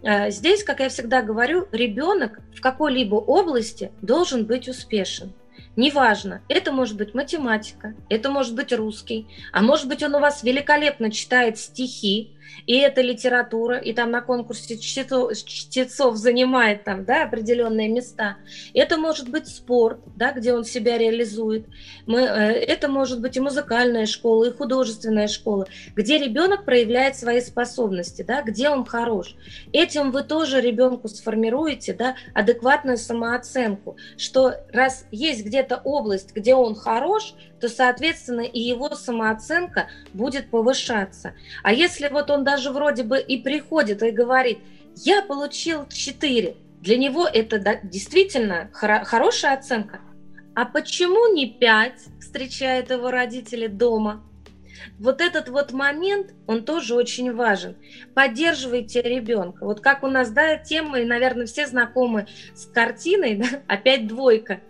[0.02, 5.34] Э, здесь, как я всегда говорю, ребенок в какой-либо области должен быть успешен.
[5.76, 10.42] Неважно, это может быть математика, это может быть русский, а может быть он у вас
[10.42, 17.24] великолепно читает стихи, и это литература, и там на конкурсе чтецов, чтецов занимает там, да,
[17.24, 18.38] определенные места.
[18.74, 21.66] Это может быть спорт, да, где он себя реализует.
[22.06, 27.42] Мы, э, это может быть и музыкальная школа, и художественная школа, где ребенок проявляет свои
[27.42, 29.36] способности, да, где он хорош.
[29.72, 36.76] Этим вы тоже ребенку сформируете да, адекватную самооценку, что раз есть где-то область, где он
[36.76, 41.34] хорош, то, соответственно, и его самооценка будет повышаться.
[41.64, 44.60] А если вот он даже вроде бы и приходит и говорит,
[44.96, 50.02] я получил 4, для него это действительно хоро- хорошая оценка.
[50.56, 54.24] А почему не 5 встречают его родители дома?
[55.00, 57.76] Вот этот вот момент, он тоже очень важен.
[58.14, 59.66] Поддерживайте ребенка.
[59.66, 64.62] Вот как у нас, да, тема, и, наверное, все знакомы с картиной, да, опять двойка.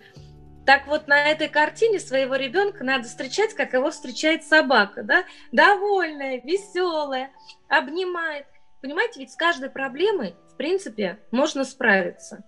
[0.67, 5.23] Так вот, на этой картине своего ребенка надо встречать, как его встречает собака, да?
[5.53, 7.31] Довольная, веселая,
[7.69, 8.47] обнимает.
[8.81, 12.43] Понимаете, ведь с каждой проблемой, в принципе, можно справиться.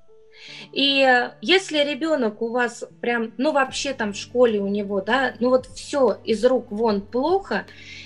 [0.71, 5.49] И если ребенок у вас прям, ну вообще там в школе у него, да, ну
[5.49, 7.65] вот все из рук вон плохо,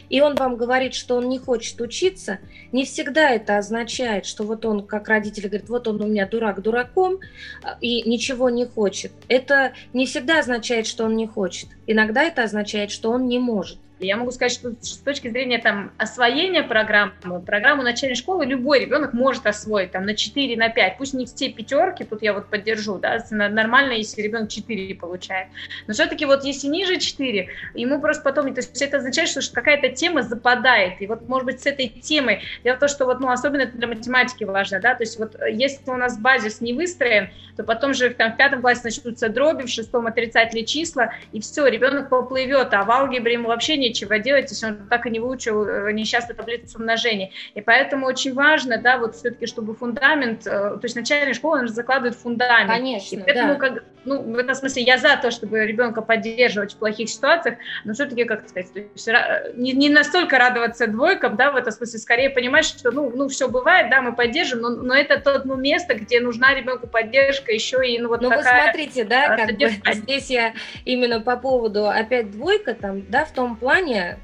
[0.09, 2.39] и он вам говорит, что он не хочет учиться,
[2.71, 6.61] не всегда это означает, что вот он, как родитель, говорит, вот он у меня дурак
[6.61, 7.15] дураком
[7.63, 9.11] э, и ничего не хочет.
[9.27, 11.69] Это не всегда означает, что он не хочет.
[11.87, 13.79] Иногда это означает, что он не может.
[13.99, 19.13] Я могу сказать, что с точки зрения там, освоения программы, программу начальной школы любой ребенок
[19.13, 20.97] может освоить там, на 4, на 5.
[20.97, 25.47] Пусть не все пятерки, тут я вот поддержу, да, нормально, если ребенок 4 получает.
[25.87, 29.89] Но все-таки вот если ниже 4, ему просто потом, то есть это означает, что какая-то
[29.89, 31.01] тема западает.
[31.01, 33.77] И вот, может быть, с этой темой, дело в том, что вот, ну, особенно это
[33.77, 37.93] для математики важно, да, то есть вот если у нас базис не выстроен, то потом
[37.93, 42.73] же там, в пятом классе начнутся дроби, в шестом отрицательные числа, и все, ребенок поплывет,
[42.73, 46.35] а в алгебре ему вообще нечего делать, если он так и не выучил э, несчастную
[46.35, 47.29] таблицу умножения.
[47.53, 51.67] И поэтому очень важно, да, вот все-таки, чтобы фундамент, э, то есть начальная школа, он
[51.67, 52.69] же закладывает фундамент.
[52.69, 53.59] Конечно, и поэтому, да.
[53.59, 57.93] как, ну, в этом смысле я за то, чтобы ребенка поддерживать в плохих ситуациях, но
[57.93, 59.09] все-таки, как сказать, есть,
[59.55, 63.47] не, не настолько радоваться двойкам, да, в этом смысле, скорее понимать, что, ну, ну все
[63.47, 67.87] бывает, да, мы поддержим, но, но это то ну, место, где нужна ребенку поддержка, еще
[67.87, 68.43] и, ну, вот ну, такая...
[68.43, 70.53] вы смотрите, да, как бы здесь я
[70.85, 73.72] именно по поводу опять двойка там, да, в том плане,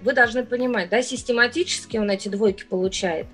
[0.02, 3.28] вы должны понимать, да, систематически он эти двойки получает.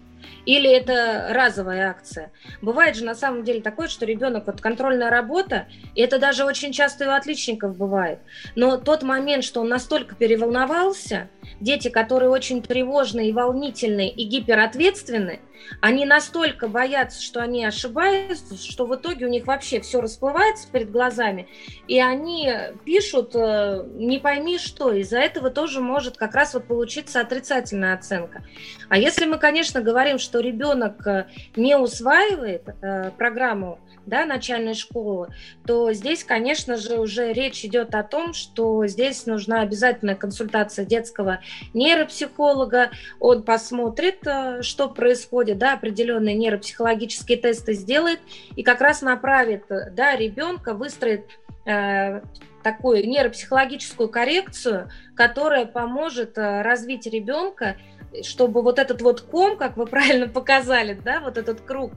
[0.45, 2.31] Или это разовая акция?
[2.61, 6.71] Бывает же на самом деле такое, что ребенок, вот контрольная работа, и это даже очень
[6.71, 8.19] часто и у отличников бывает.
[8.55, 11.29] Но тот момент, что он настолько переволновался,
[11.59, 15.39] дети, которые очень тревожные и волнительные и гиперответственны,
[15.81, 20.91] они настолько боятся, что они ошибаются, что в итоге у них вообще все расплывается перед
[20.91, 21.47] глазами,
[21.87, 22.51] и они
[22.83, 28.43] пишут э, не пойми что, из-за этого тоже может как раз вот получиться отрицательная оценка.
[28.89, 35.29] А если мы, конечно, говорим, что ребенок э, не усваивает э, программу да, начальной школы,
[35.65, 41.39] то здесь, конечно же, уже речь идет о том, что здесь нужна обязательная консультация детского
[41.73, 42.91] нейропсихолога.
[43.19, 48.19] Он посмотрит, э, что происходит, да, определенные нейропсихологические тесты сделает
[48.55, 51.25] и как раз направит да, ребенка, выстроит
[51.65, 52.21] э,
[52.63, 57.77] такую нейропсихологическую коррекцию, которая поможет развить ребенка,
[58.23, 61.93] чтобы вот этот вот ком, как вы правильно показали, да, вот этот круг,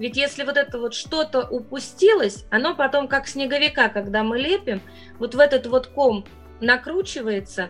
[0.00, 4.80] ведь если вот это вот что-то упустилось, оно потом как снеговика, когда мы лепим,
[5.18, 6.24] вот в этот вот ком
[6.62, 7.68] накручивается,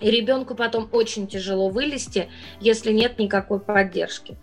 [0.00, 2.28] и ребенку потом очень тяжело вылезти,
[2.60, 4.36] если нет никакой поддержки.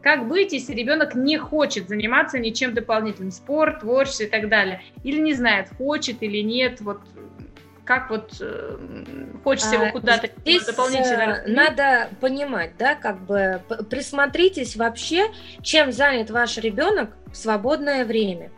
[0.00, 5.20] Как быть, если ребенок не хочет заниматься ничем дополнительным, спорт, творчество и так далее, или
[5.20, 7.00] не знает, хочет или нет, вот
[7.90, 8.76] как вот э,
[9.42, 11.42] хочется его а, куда-то Здесь дополнительно...
[11.44, 18.52] Э, надо понимать, да, как бы присмотритесь вообще, чем занят ваш ребенок в свободное время.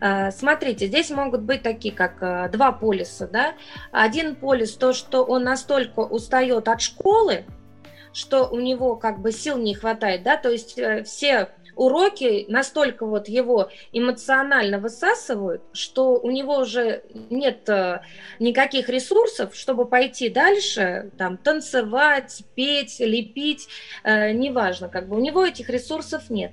[0.00, 3.52] А, смотрите, здесь могут быть такие, как э, два полиса, да.
[3.92, 7.44] Один полис то, что он настолько устает от школы,
[8.14, 13.28] что у него как бы сил не хватает, да, то есть все уроки настолько вот
[13.28, 18.02] его эмоционально высасывают, что у него уже нет э,
[18.38, 23.68] никаких ресурсов, чтобы пойти дальше, там, танцевать, петь, лепить,
[24.04, 26.52] э, неважно, как бы у него этих ресурсов нет.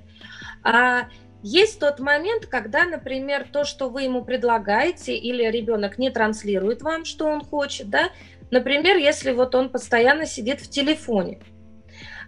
[0.62, 1.08] А
[1.42, 7.04] есть тот момент, когда, например, то, что вы ему предлагаете, или ребенок не транслирует вам,
[7.04, 8.10] что он хочет, да,
[8.50, 11.40] например, если вот он постоянно сидит в телефоне,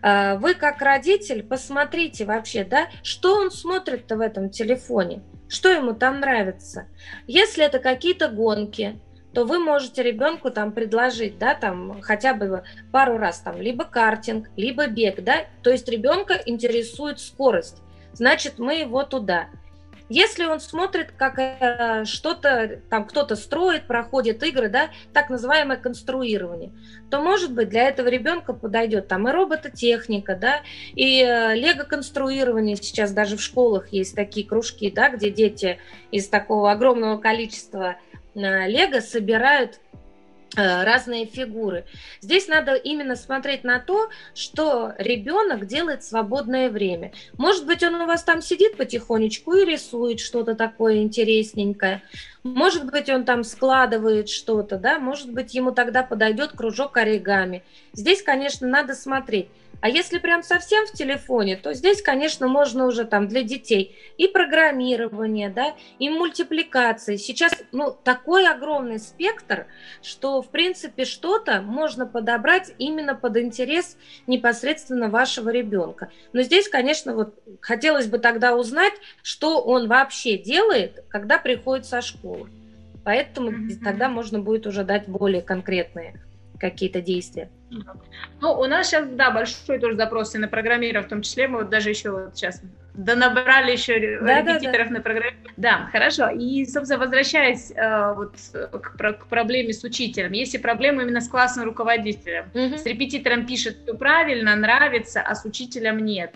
[0.03, 6.21] вы как родитель посмотрите вообще, да, что он смотрит-то в этом телефоне, что ему там
[6.21, 6.87] нравится.
[7.27, 8.99] Если это какие-то гонки,
[9.33, 14.49] то вы можете ребенку там предложить, да, там хотя бы пару раз там либо картинг,
[14.57, 17.83] либо бег, да, то есть ребенка интересует скорость,
[18.13, 19.47] значит мы его туда.
[20.11, 26.73] Если он смотрит, как э, что-то, там кто-то строит, проходит игры, да, так называемое конструирование,
[27.11, 30.63] то, может быть, для этого ребенка подойдет там и робототехника, да,
[30.97, 32.75] и э, лего-конструирование.
[32.75, 35.79] Сейчас даже в школах есть такие кружки, да, где дети
[36.11, 37.95] из такого огромного количества
[38.35, 39.79] э, собирают
[40.57, 41.85] разные фигуры.
[42.21, 47.13] Здесь надо именно смотреть на то, что ребенок делает в свободное время.
[47.39, 52.03] Может быть, он у вас там сидит потихонечку и рисует что-то такое интересненькое.
[52.43, 57.63] Может быть, он там складывает что-то, да, может быть, ему тогда подойдет кружок оригами.
[57.93, 59.49] Здесь, конечно, надо смотреть.
[59.81, 64.27] А если прям совсем в телефоне, то здесь, конечно, можно уже там для детей и
[64.27, 67.17] программирование, да, и мультипликации.
[67.17, 69.67] Сейчас, ну, такой огромный спектр,
[70.03, 76.11] что, в принципе, что-то можно подобрать именно под интерес непосредственно вашего ребенка.
[76.35, 82.03] Но здесь, конечно, вот хотелось бы тогда узнать, что он вообще делает, когда приходит со
[82.03, 82.30] школы.
[83.11, 83.83] Поэтому mm-hmm.
[83.83, 86.23] тогда можно будет уже дать более конкретные
[86.61, 87.51] какие-то действия.
[88.41, 91.59] Ну, у нас сейчас, да, большой тоже запрос и на программирование, в том числе мы
[91.59, 92.63] вот даже еще вот сейчас
[92.95, 94.91] да набрали еще да, репетиторов да, да.
[94.91, 95.37] на программе.
[95.57, 96.29] Да, хорошо.
[96.29, 98.37] И, собственно, возвращаясь э, вот
[98.81, 100.31] к, к проблеме с учителем.
[100.31, 102.45] Если проблема именно с классным руководителем.
[102.55, 102.79] Угу.
[102.79, 106.33] С репетитором пишет все правильно, нравится, а с учителем нет.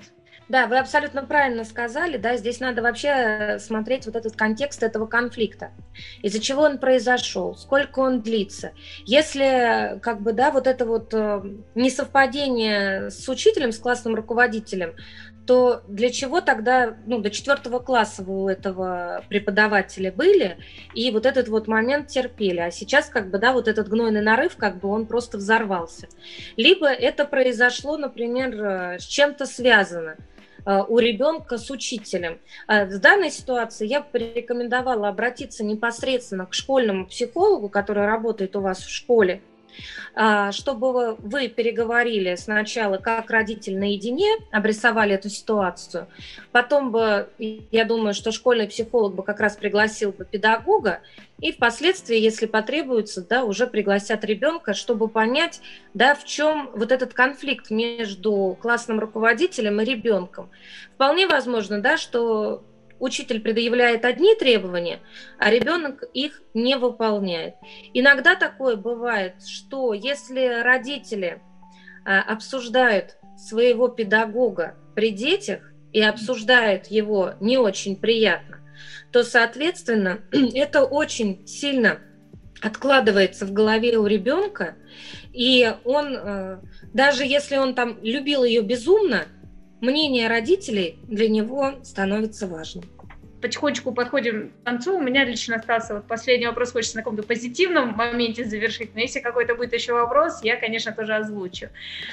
[0.48, 5.70] Да, вы абсолютно правильно сказали, да, здесь надо вообще смотреть вот этот контекст этого конфликта,
[6.22, 8.72] из-за чего он произошел, сколько он длится.
[9.06, 11.42] Если, как бы, да, вот это вот э,
[11.74, 14.94] несовпадение с учителем, с классным руководителем,
[15.46, 20.58] то для чего тогда, ну, до четвертого класса вы у этого преподавателя были,
[20.94, 24.56] и вот этот вот момент терпели, а сейчас, как бы, да, вот этот гнойный нарыв,
[24.56, 26.08] как бы он просто взорвался.
[26.56, 30.33] Либо это произошло, например, э, с чем-то связано– Э,
[30.66, 32.38] у ребенка с учителем.
[32.68, 38.60] Э, в данной ситуации я бы порекомендовала обратиться непосредственно к школьному психологу, который работает у
[38.60, 39.42] вас в школе,
[40.52, 46.06] чтобы вы переговорили сначала как родитель наедине, обрисовали эту ситуацию,
[46.52, 51.00] потом бы, я думаю, что школьный психолог бы как раз пригласил бы педагога,
[51.40, 55.60] и впоследствии, если потребуется, да, уже пригласят ребенка, чтобы понять,
[55.92, 60.48] да, в чем вот этот конфликт между классным руководителем и ребенком.
[60.94, 62.62] Вполне возможно, да, что
[63.04, 65.00] учитель предъявляет одни требования,
[65.38, 67.54] а ребенок их не выполняет.
[67.92, 71.42] Иногда такое бывает, что если родители
[72.04, 78.60] а, обсуждают своего педагога при детях и обсуждают его не очень приятно,
[79.12, 80.20] то, соответственно,
[80.54, 81.98] это очень сильно
[82.62, 84.76] откладывается в голове у ребенка,
[85.34, 86.58] и он, э,
[86.94, 89.26] даже если он там любил ее безумно,
[89.82, 92.93] мнение родителей для него становится важным
[93.44, 94.96] потихонечку подходим к концу.
[94.96, 99.20] У меня лично остался вот последний вопрос, хочется на каком-то позитивном моменте завершить, но если
[99.20, 101.68] какой-то будет еще вопрос, я, конечно, тоже озвучу.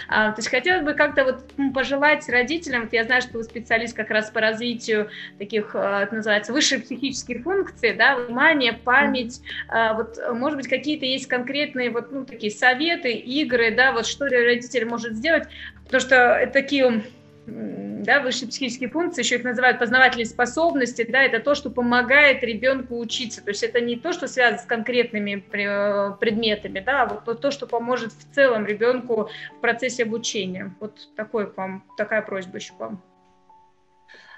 [0.10, 4.10] А, то есть хотелось бы как-то вот пожелать родителям, я знаю, что вы специалист как
[4.10, 10.20] раз по развитию таких, а, это называется, высших психических функций, да, внимание, память, а, вот,
[10.34, 15.14] может быть, какие-то есть конкретные вот, ну, такие советы, игры, да, вот что родитель может
[15.14, 15.48] сделать,
[15.86, 17.04] потому что это такие
[17.46, 22.98] да, высшие психические функции, еще их называют познавательные способности, да, это то, что помогает ребенку
[23.00, 23.44] учиться.
[23.44, 27.68] То есть это не то, что связано с конкретными предметами, да, а вот то, что
[27.68, 30.76] поможет в целом ребенку в процессе обучения.
[30.80, 33.04] Вот такой к вам, такая просьба еще к вам.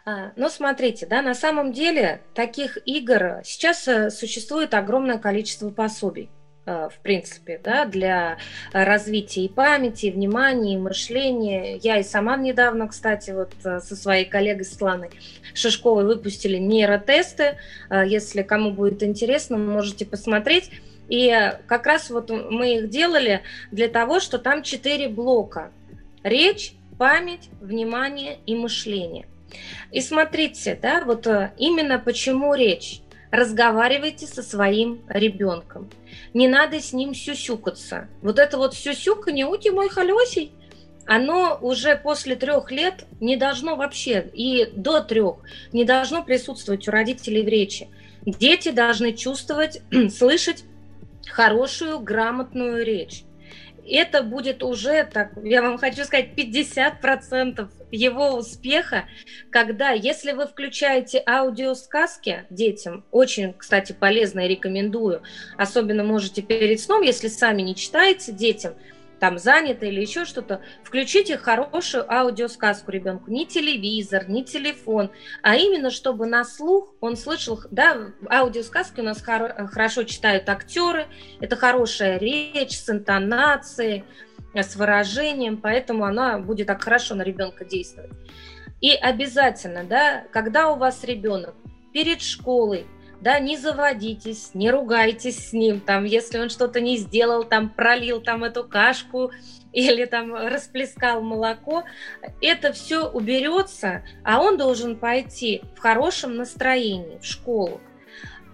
[0.06, 6.30] А, ну, смотрите, да, на самом деле таких игр сейчас э, существует огромное количество пособий.
[6.66, 8.38] Э, в принципе, да, для
[8.72, 11.76] развития и памяти, и внимания, и мышления.
[11.76, 15.10] Я и сама недавно, кстати, вот э, со своей коллегой Светланой
[15.54, 17.58] Шишковой выпустили нейротесты.
[17.90, 20.72] Э, если кому будет интересно, можете посмотреть.
[21.10, 23.42] И как раз вот мы их делали
[23.72, 25.70] для того, что там четыре блока.
[26.24, 29.28] Речь, память, внимание и мышление.
[29.92, 33.02] И смотрите, да, вот именно почему речь
[33.34, 35.90] разговаривайте со своим ребенком.
[36.36, 38.08] Не надо с ним сюсюкаться.
[38.22, 40.52] Вот это вот сюсюканье, ути мой холесей,
[41.08, 45.38] оно уже после трех лет не должно вообще, и до трех,
[45.74, 47.90] не должно присутствовать у родителей в речи.
[48.24, 49.82] Дети должны чувствовать,
[50.16, 50.64] слышать
[51.26, 53.24] хорошую, грамотную речь
[53.90, 59.06] это будет уже, так, я вам хочу сказать, 50% его успеха,
[59.52, 65.22] когда, если вы включаете аудиосказки детям, очень, кстати, полезно и рекомендую,
[65.58, 68.74] особенно можете перед сном, если сами не читаете детям,
[69.20, 73.32] там занято или еще что-то, включите хорошую аудиосказку ребенку.
[73.32, 79.24] Не телевизор, не телефон, а именно, чтобы на слух он слышал, да, аудиосказки у нас
[79.26, 81.08] хоро- хорошо читают актеры,
[81.40, 84.04] это хорошая речь с интонацией,
[84.62, 88.12] с выражением, поэтому она будет так хорошо на ребенка действовать.
[88.82, 91.56] И обязательно, да, когда у вас ребенок
[91.94, 92.86] перед школой,
[93.22, 98.20] да, не заводитесь, не ругайтесь с ним, там, если он что-то не сделал, там, пролил
[98.20, 99.32] там эту кашку
[99.72, 101.86] или там расплескал молоко,
[102.42, 107.80] это все уберется, а он должен пойти в хорошем настроении в школу.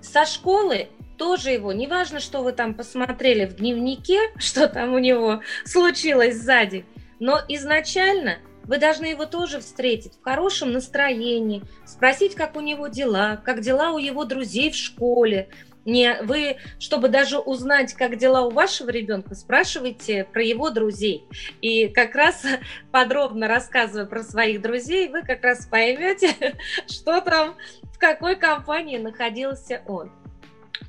[0.02, 0.90] Со школы
[1.20, 6.86] тоже его, неважно, что вы там посмотрели в дневнике, что там у него случилось сзади,
[7.20, 8.40] но изначально–
[8.70, 13.94] вы должны его тоже встретить в хорошем настроении, спросить, как у него дела, как дела
[13.94, 15.50] у его друзей в школе.
[15.86, 21.26] Не, вы, чтобы даже узнать, как дела у вашего ребенка, спрашивайте про его друзей.
[21.62, 22.46] И как раз
[22.92, 26.36] подробно рассказывая про своих друзей, вы как раз поймете,
[26.88, 27.56] что там,
[27.92, 30.12] в какой компании находился он.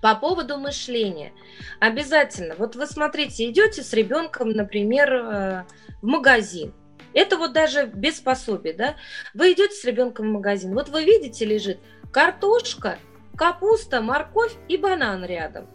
[0.00, 1.32] По поводу мышления.
[1.78, 2.54] Обязательно.
[2.56, 5.64] Вот вы смотрите, идете с ребенком, например, э,
[6.00, 6.72] в магазин
[7.12, 8.96] Это вот даже без пособия, да.
[9.34, 11.78] Вы идете с ребенком в магазин, вот вы видите, лежит
[12.12, 12.98] картошка,
[13.36, 15.66] капуста, морковь и банан рядом.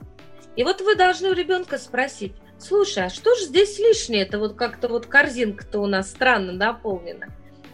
[0.56, 4.24] И вот вы должны у ребенка спросить, слушай, а что же здесь лишнее?
[4.24, 7.28] Это вот как-то вот корзинка-то у нас странно наполнена.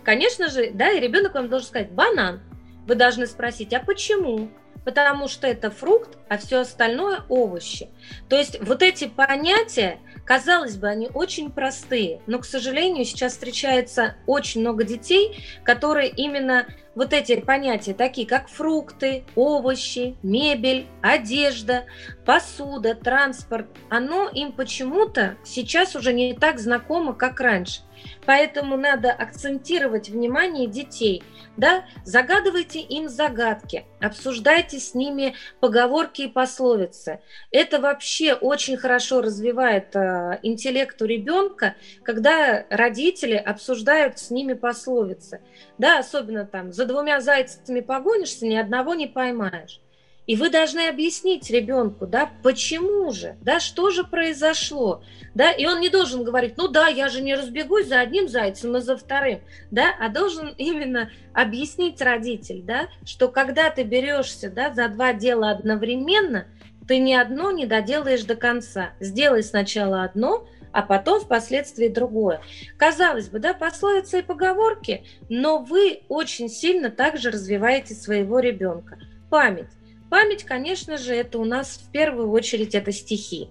[0.03, 2.41] Конечно же, да, и ребенок вам должен сказать банан.
[2.87, 4.49] Вы должны спросить, а почему?
[4.83, 7.89] Потому что это фрукт, а все остальное овощи.
[8.29, 14.15] То есть вот эти понятия, казалось бы, они очень простые, но, к сожалению, сейчас встречается
[14.25, 16.65] очень много детей, которые именно
[16.95, 21.85] вот эти понятия, такие как фрукты, овощи, мебель, одежда,
[22.25, 27.81] посуда, транспорт, оно им почему-то сейчас уже не так знакомо, как раньше.
[28.25, 31.23] Поэтому надо акцентировать внимание детей.
[31.57, 31.83] Да?
[32.05, 37.19] Загадывайте им загадки, обсуждайте с ними поговорки и пословицы.
[37.51, 45.41] Это вообще очень хорошо развивает э, интеллект у ребенка, когда родители обсуждают с ними пословицы.
[45.77, 49.81] Да, особенно там за двумя зайцами погонишься, ни одного не поймаешь.
[50.27, 55.03] И вы должны объяснить ребенку, да, почему же, да, что же произошло,
[55.33, 58.77] да, и он не должен говорить, ну да, я же не разбегусь за одним зайцем
[58.77, 59.41] и за вторым,
[59.71, 65.49] да, а должен именно объяснить родитель, да, что когда ты берешься, да, за два дела
[65.49, 66.45] одновременно,
[66.87, 68.89] ты ни одно не доделаешь до конца.
[68.99, 72.41] Сделай сначала одно, а потом впоследствии другое.
[72.77, 78.97] Казалось бы, да, пословицы и поговорки, но вы очень сильно также развиваете своего ребенка.
[79.29, 79.69] Память.
[80.11, 83.47] Память, конечно же, это у нас в первую очередь это стихи.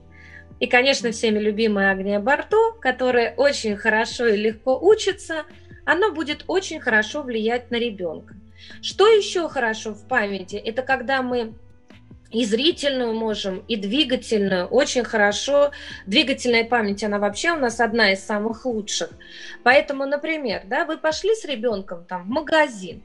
[0.60, 5.44] И, конечно, всеми любимая Агния Барто, которая очень хорошо и легко учится,
[5.86, 8.34] она будет очень хорошо влиять на ребенка.
[8.82, 10.56] Что еще хорошо в памяти?
[10.56, 11.54] Это когда мы
[12.30, 14.66] и зрительную можем, и двигательную.
[14.66, 15.70] Очень хорошо.
[16.06, 19.08] Двигательная память, она вообще у нас одна из самых лучших.
[19.62, 23.02] Поэтому, например, да, вы пошли с ребенком там, в магазин,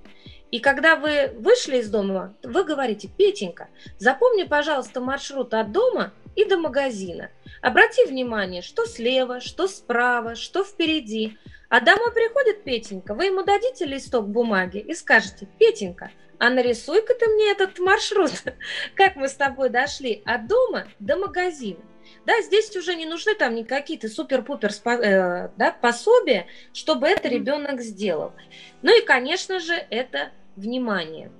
[0.51, 6.45] и когда вы вышли из дома, вы говорите, Петенька, запомни, пожалуйста, маршрут от дома и
[6.45, 7.29] до магазина.
[7.61, 11.37] Обрати внимание, что слева, что справа, что впереди.
[11.69, 17.27] А домой приходит Петенька, вы ему дадите листок бумаги и скажете, Петенька, а нарисуй-ка ты
[17.27, 18.31] мне этот маршрут,
[18.95, 21.79] как мы с тобой дошли от дома до магазина.
[22.25, 28.33] Да, здесь уже не нужны там никакие-то супер-пупер э, да, пособия, чтобы это ребенок сделал.
[28.81, 31.31] Ну и, конечно же, это внимание.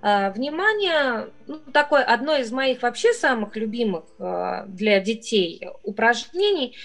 [0.00, 6.76] А, внимание, ну, такое одно из моих вообще самых любимых а, для детей упражнений.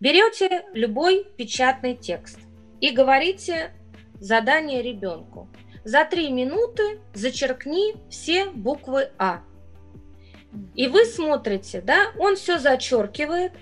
[0.00, 2.38] Берете любой печатный текст
[2.80, 3.72] и говорите
[4.20, 5.48] задание ребенку.
[5.84, 9.42] За три минуты зачеркни все буквы А.
[10.74, 13.52] И вы смотрите, да, он все зачеркивает,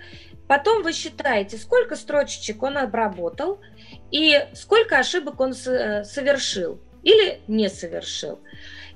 [0.49, 3.61] потом вы считаете, сколько строчечек он обработал
[4.11, 8.41] и сколько ошибок он э, совершил или не совершил.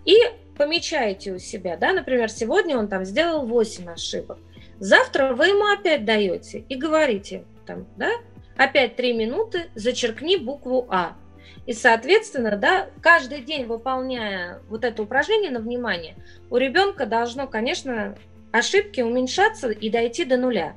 [0.04, 0.16] И
[0.56, 4.38] помечаете у себя, да, например, сегодня он там сделал 8 ошибок.
[4.78, 8.10] Завтра вы ему опять даете и говорите, там, да,
[8.56, 11.16] опять 3 минуты, зачеркни букву А.
[11.66, 16.14] И, соответственно, да, каждый день выполняя вот это упражнение на внимание,
[16.48, 18.16] у ребенка должно, конечно,
[18.52, 20.76] ошибки уменьшаться и дойти до нуля.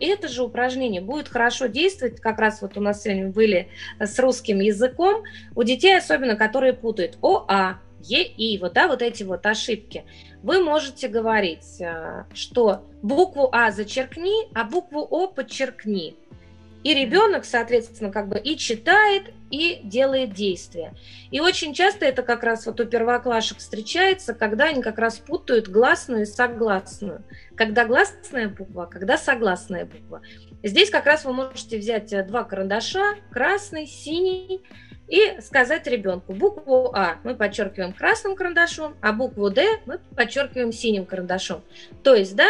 [0.00, 3.68] И это же упражнение будет хорошо действовать, как раз вот у нас сегодня были
[3.98, 5.22] с русским языком,
[5.54, 10.04] у детей особенно, которые путают О, А, Е, И, вот, да, вот эти вот ошибки.
[10.42, 16.16] Вы можете говорить, э, что букву А зачеркни, а букву О подчеркни.
[16.82, 20.94] И ребенок, соответственно, как бы и читает, и делает действия.
[21.30, 25.68] И очень часто это как раз вот у первоклашек встречается, когда они как раз путают
[25.68, 27.24] гласную и согласную.
[27.56, 30.22] Когда гласная буква, когда согласная буква.
[30.62, 34.62] Здесь как раз вы можете взять э, два карандаша, красный, синий,
[35.10, 41.04] и сказать ребенку букву А мы подчеркиваем красным карандашом, а букву Д мы подчеркиваем синим
[41.04, 41.62] карандашом.
[42.04, 42.48] То есть, да,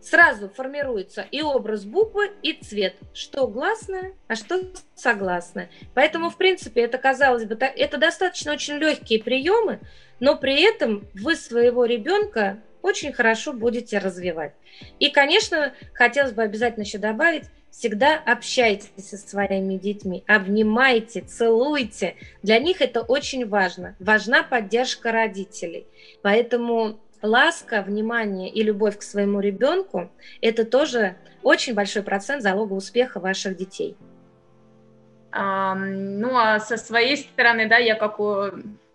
[0.00, 4.62] сразу формируется и образ буквы, и цвет, что гласное, а что
[4.94, 5.70] согласное.
[5.94, 9.80] Поэтому, в принципе, это, казалось бы, это достаточно очень легкие приемы,
[10.18, 14.54] но при этом вы своего ребенка очень хорошо будете развивать.
[14.98, 22.16] И, конечно, хотелось бы обязательно еще добавить, всегда общайтесь со своими детьми, обнимайте, целуйте.
[22.42, 23.96] Для них это очень важно.
[23.98, 25.86] Важна поддержка родителей.
[26.22, 30.10] Поэтому ласка, внимание и любовь к своему ребенку–
[30.40, 33.96] это тоже очень большой процент залога успеха ваших детей.
[35.32, 38.18] А, ну, а со своей стороны, да, я как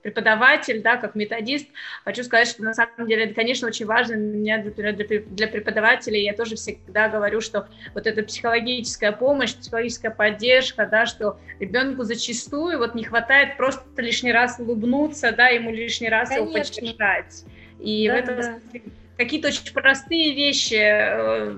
[0.05, 1.67] преподаватель, да, как методист,
[2.03, 6.23] хочу сказать, что на самом деле это, конечно, очень важно для меня, для, для преподавателей.
[6.23, 12.77] Я тоже всегда говорю, что вот эта психологическая помощь, психологическая поддержка, да, что ребенку зачастую
[12.77, 16.45] вот не хватает просто лишний раз улыбнуться, да, ему лишний раз конечно.
[16.45, 17.43] его поддержать.
[17.79, 18.59] И да, в этом да
[19.17, 20.75] какие-то очень простые вещи.
[20.75, 21.55] Э,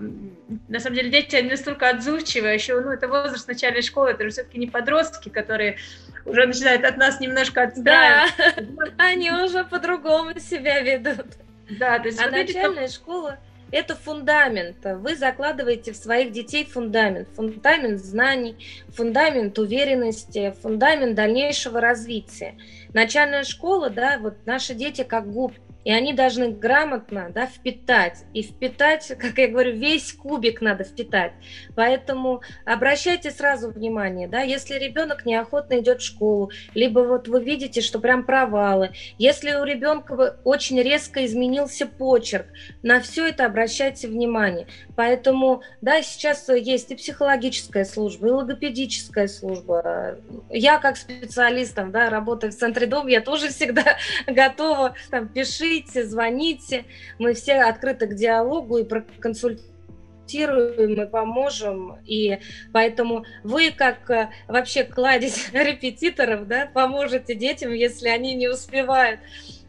[0.67, 4.29] на самом деле дети они настолько отзывчивые, еще, ну, это возраст начальной школы, это же
[4.29, 5.77] все-таки не подростки, которые
[6.25, 8.55] уже начинают от нас немножко отстраиваться.
[8.61, 11.27] Да, они уже по-другому себя ведут.
[11.69, 12.19] Да, то есть...
[12.19, 12.93] А вот начальная эти...
[12.93, 13.37] школа–
[13.71, 14.77] это фундамент.
[14.83, 17.27] Вы закладываете в своих детей фундамент.
[17.35, 18.55] Фундамент знаний,
[18.89, 22.55] фундамент уверенности, фундамент дальнейшего развития.
[22.93, 28.25] Начальная школа, да, вот наши дети как губки и они должны грамотно да, впитать.
[28.33, 31.31] И впитать, как я говорю, весь кубик надо впитать.
[31.77, 37.79] Поэтому обращайте сразу внимание, да, если ребенок неохотно идет в школу, либо вот вы видите,
[37.79, 42.47] что прям провалы, если у ребенка очень резко изменился почерк,
[42.83, 44.67] на все это обращайте внимание.
[44.97, 50.17] Поэтому, да, сейчас есть и психологическая служба, и логопедическая служба.
[50.49, 53.95] Я как специалистом, да, работаю в центре дома, я тоже всегда
[54.27, 56.85] готова, там, пиши, пишите, звоните.
[57.19, 61.97] Мы все открыты к диалогу и проконсультируем, мы поможем.
[62.05, 62.39] И
[62.73, 69.19] поэтому вы, как э, вообще кладезь репетиторов, да, поможете детям, если они не успевают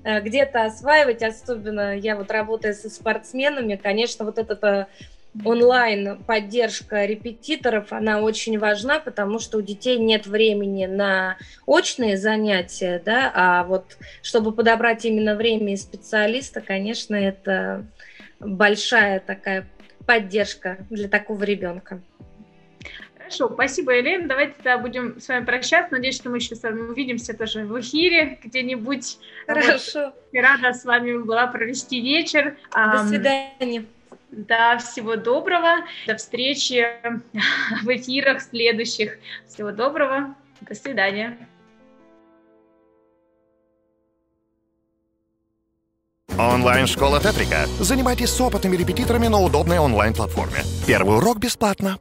[0.05, 4.89] э, где-то осваивать, особенно я вот работаю со спортсменами, конечно, вот это
[5.45, 11.37] онлайн поддержка репетиторов, она очень важна, потому что у детей нет времени на
[11.67, 17.85] очные занятия, да, а вот чтобы подобрать именно время и специалиста, конечно, это
[18.41, 19.69] большая такая
[20.07, 22.01] поддержка для такого ребенка.
[23.17, 24.27] Хорошо, спасибо, Елена.
[24.27, 25.93] Давайте тогда будем с вами прощаться.
[25.93, 29.19] Надеюсь, что мы еще с вами увидимся тоже в эфире где-нибудь.
[29.47, 30.15] Хорошо.
[30.15, 30.15] Вот.
[30.33, 32.57] Рада с вами была провести вечер.
[32.73, 33.85] До свидания.
[34.39, 35.85] Да, всего доброго.
[36.07, 36.87] До встречи
[37.83, 39.19] в эфирах следующих.
[39.49, 40.37] Всего доброго.
[40.61, 41.37] До свидания.
[46.39, 47.67] Онлайн-школа Тетрика.
[47.81, 50.59] Занимайтесь с опытными репетиторами на удобной онлайн-платформе.
[50.87, 51.99] Первый урок бесплатно.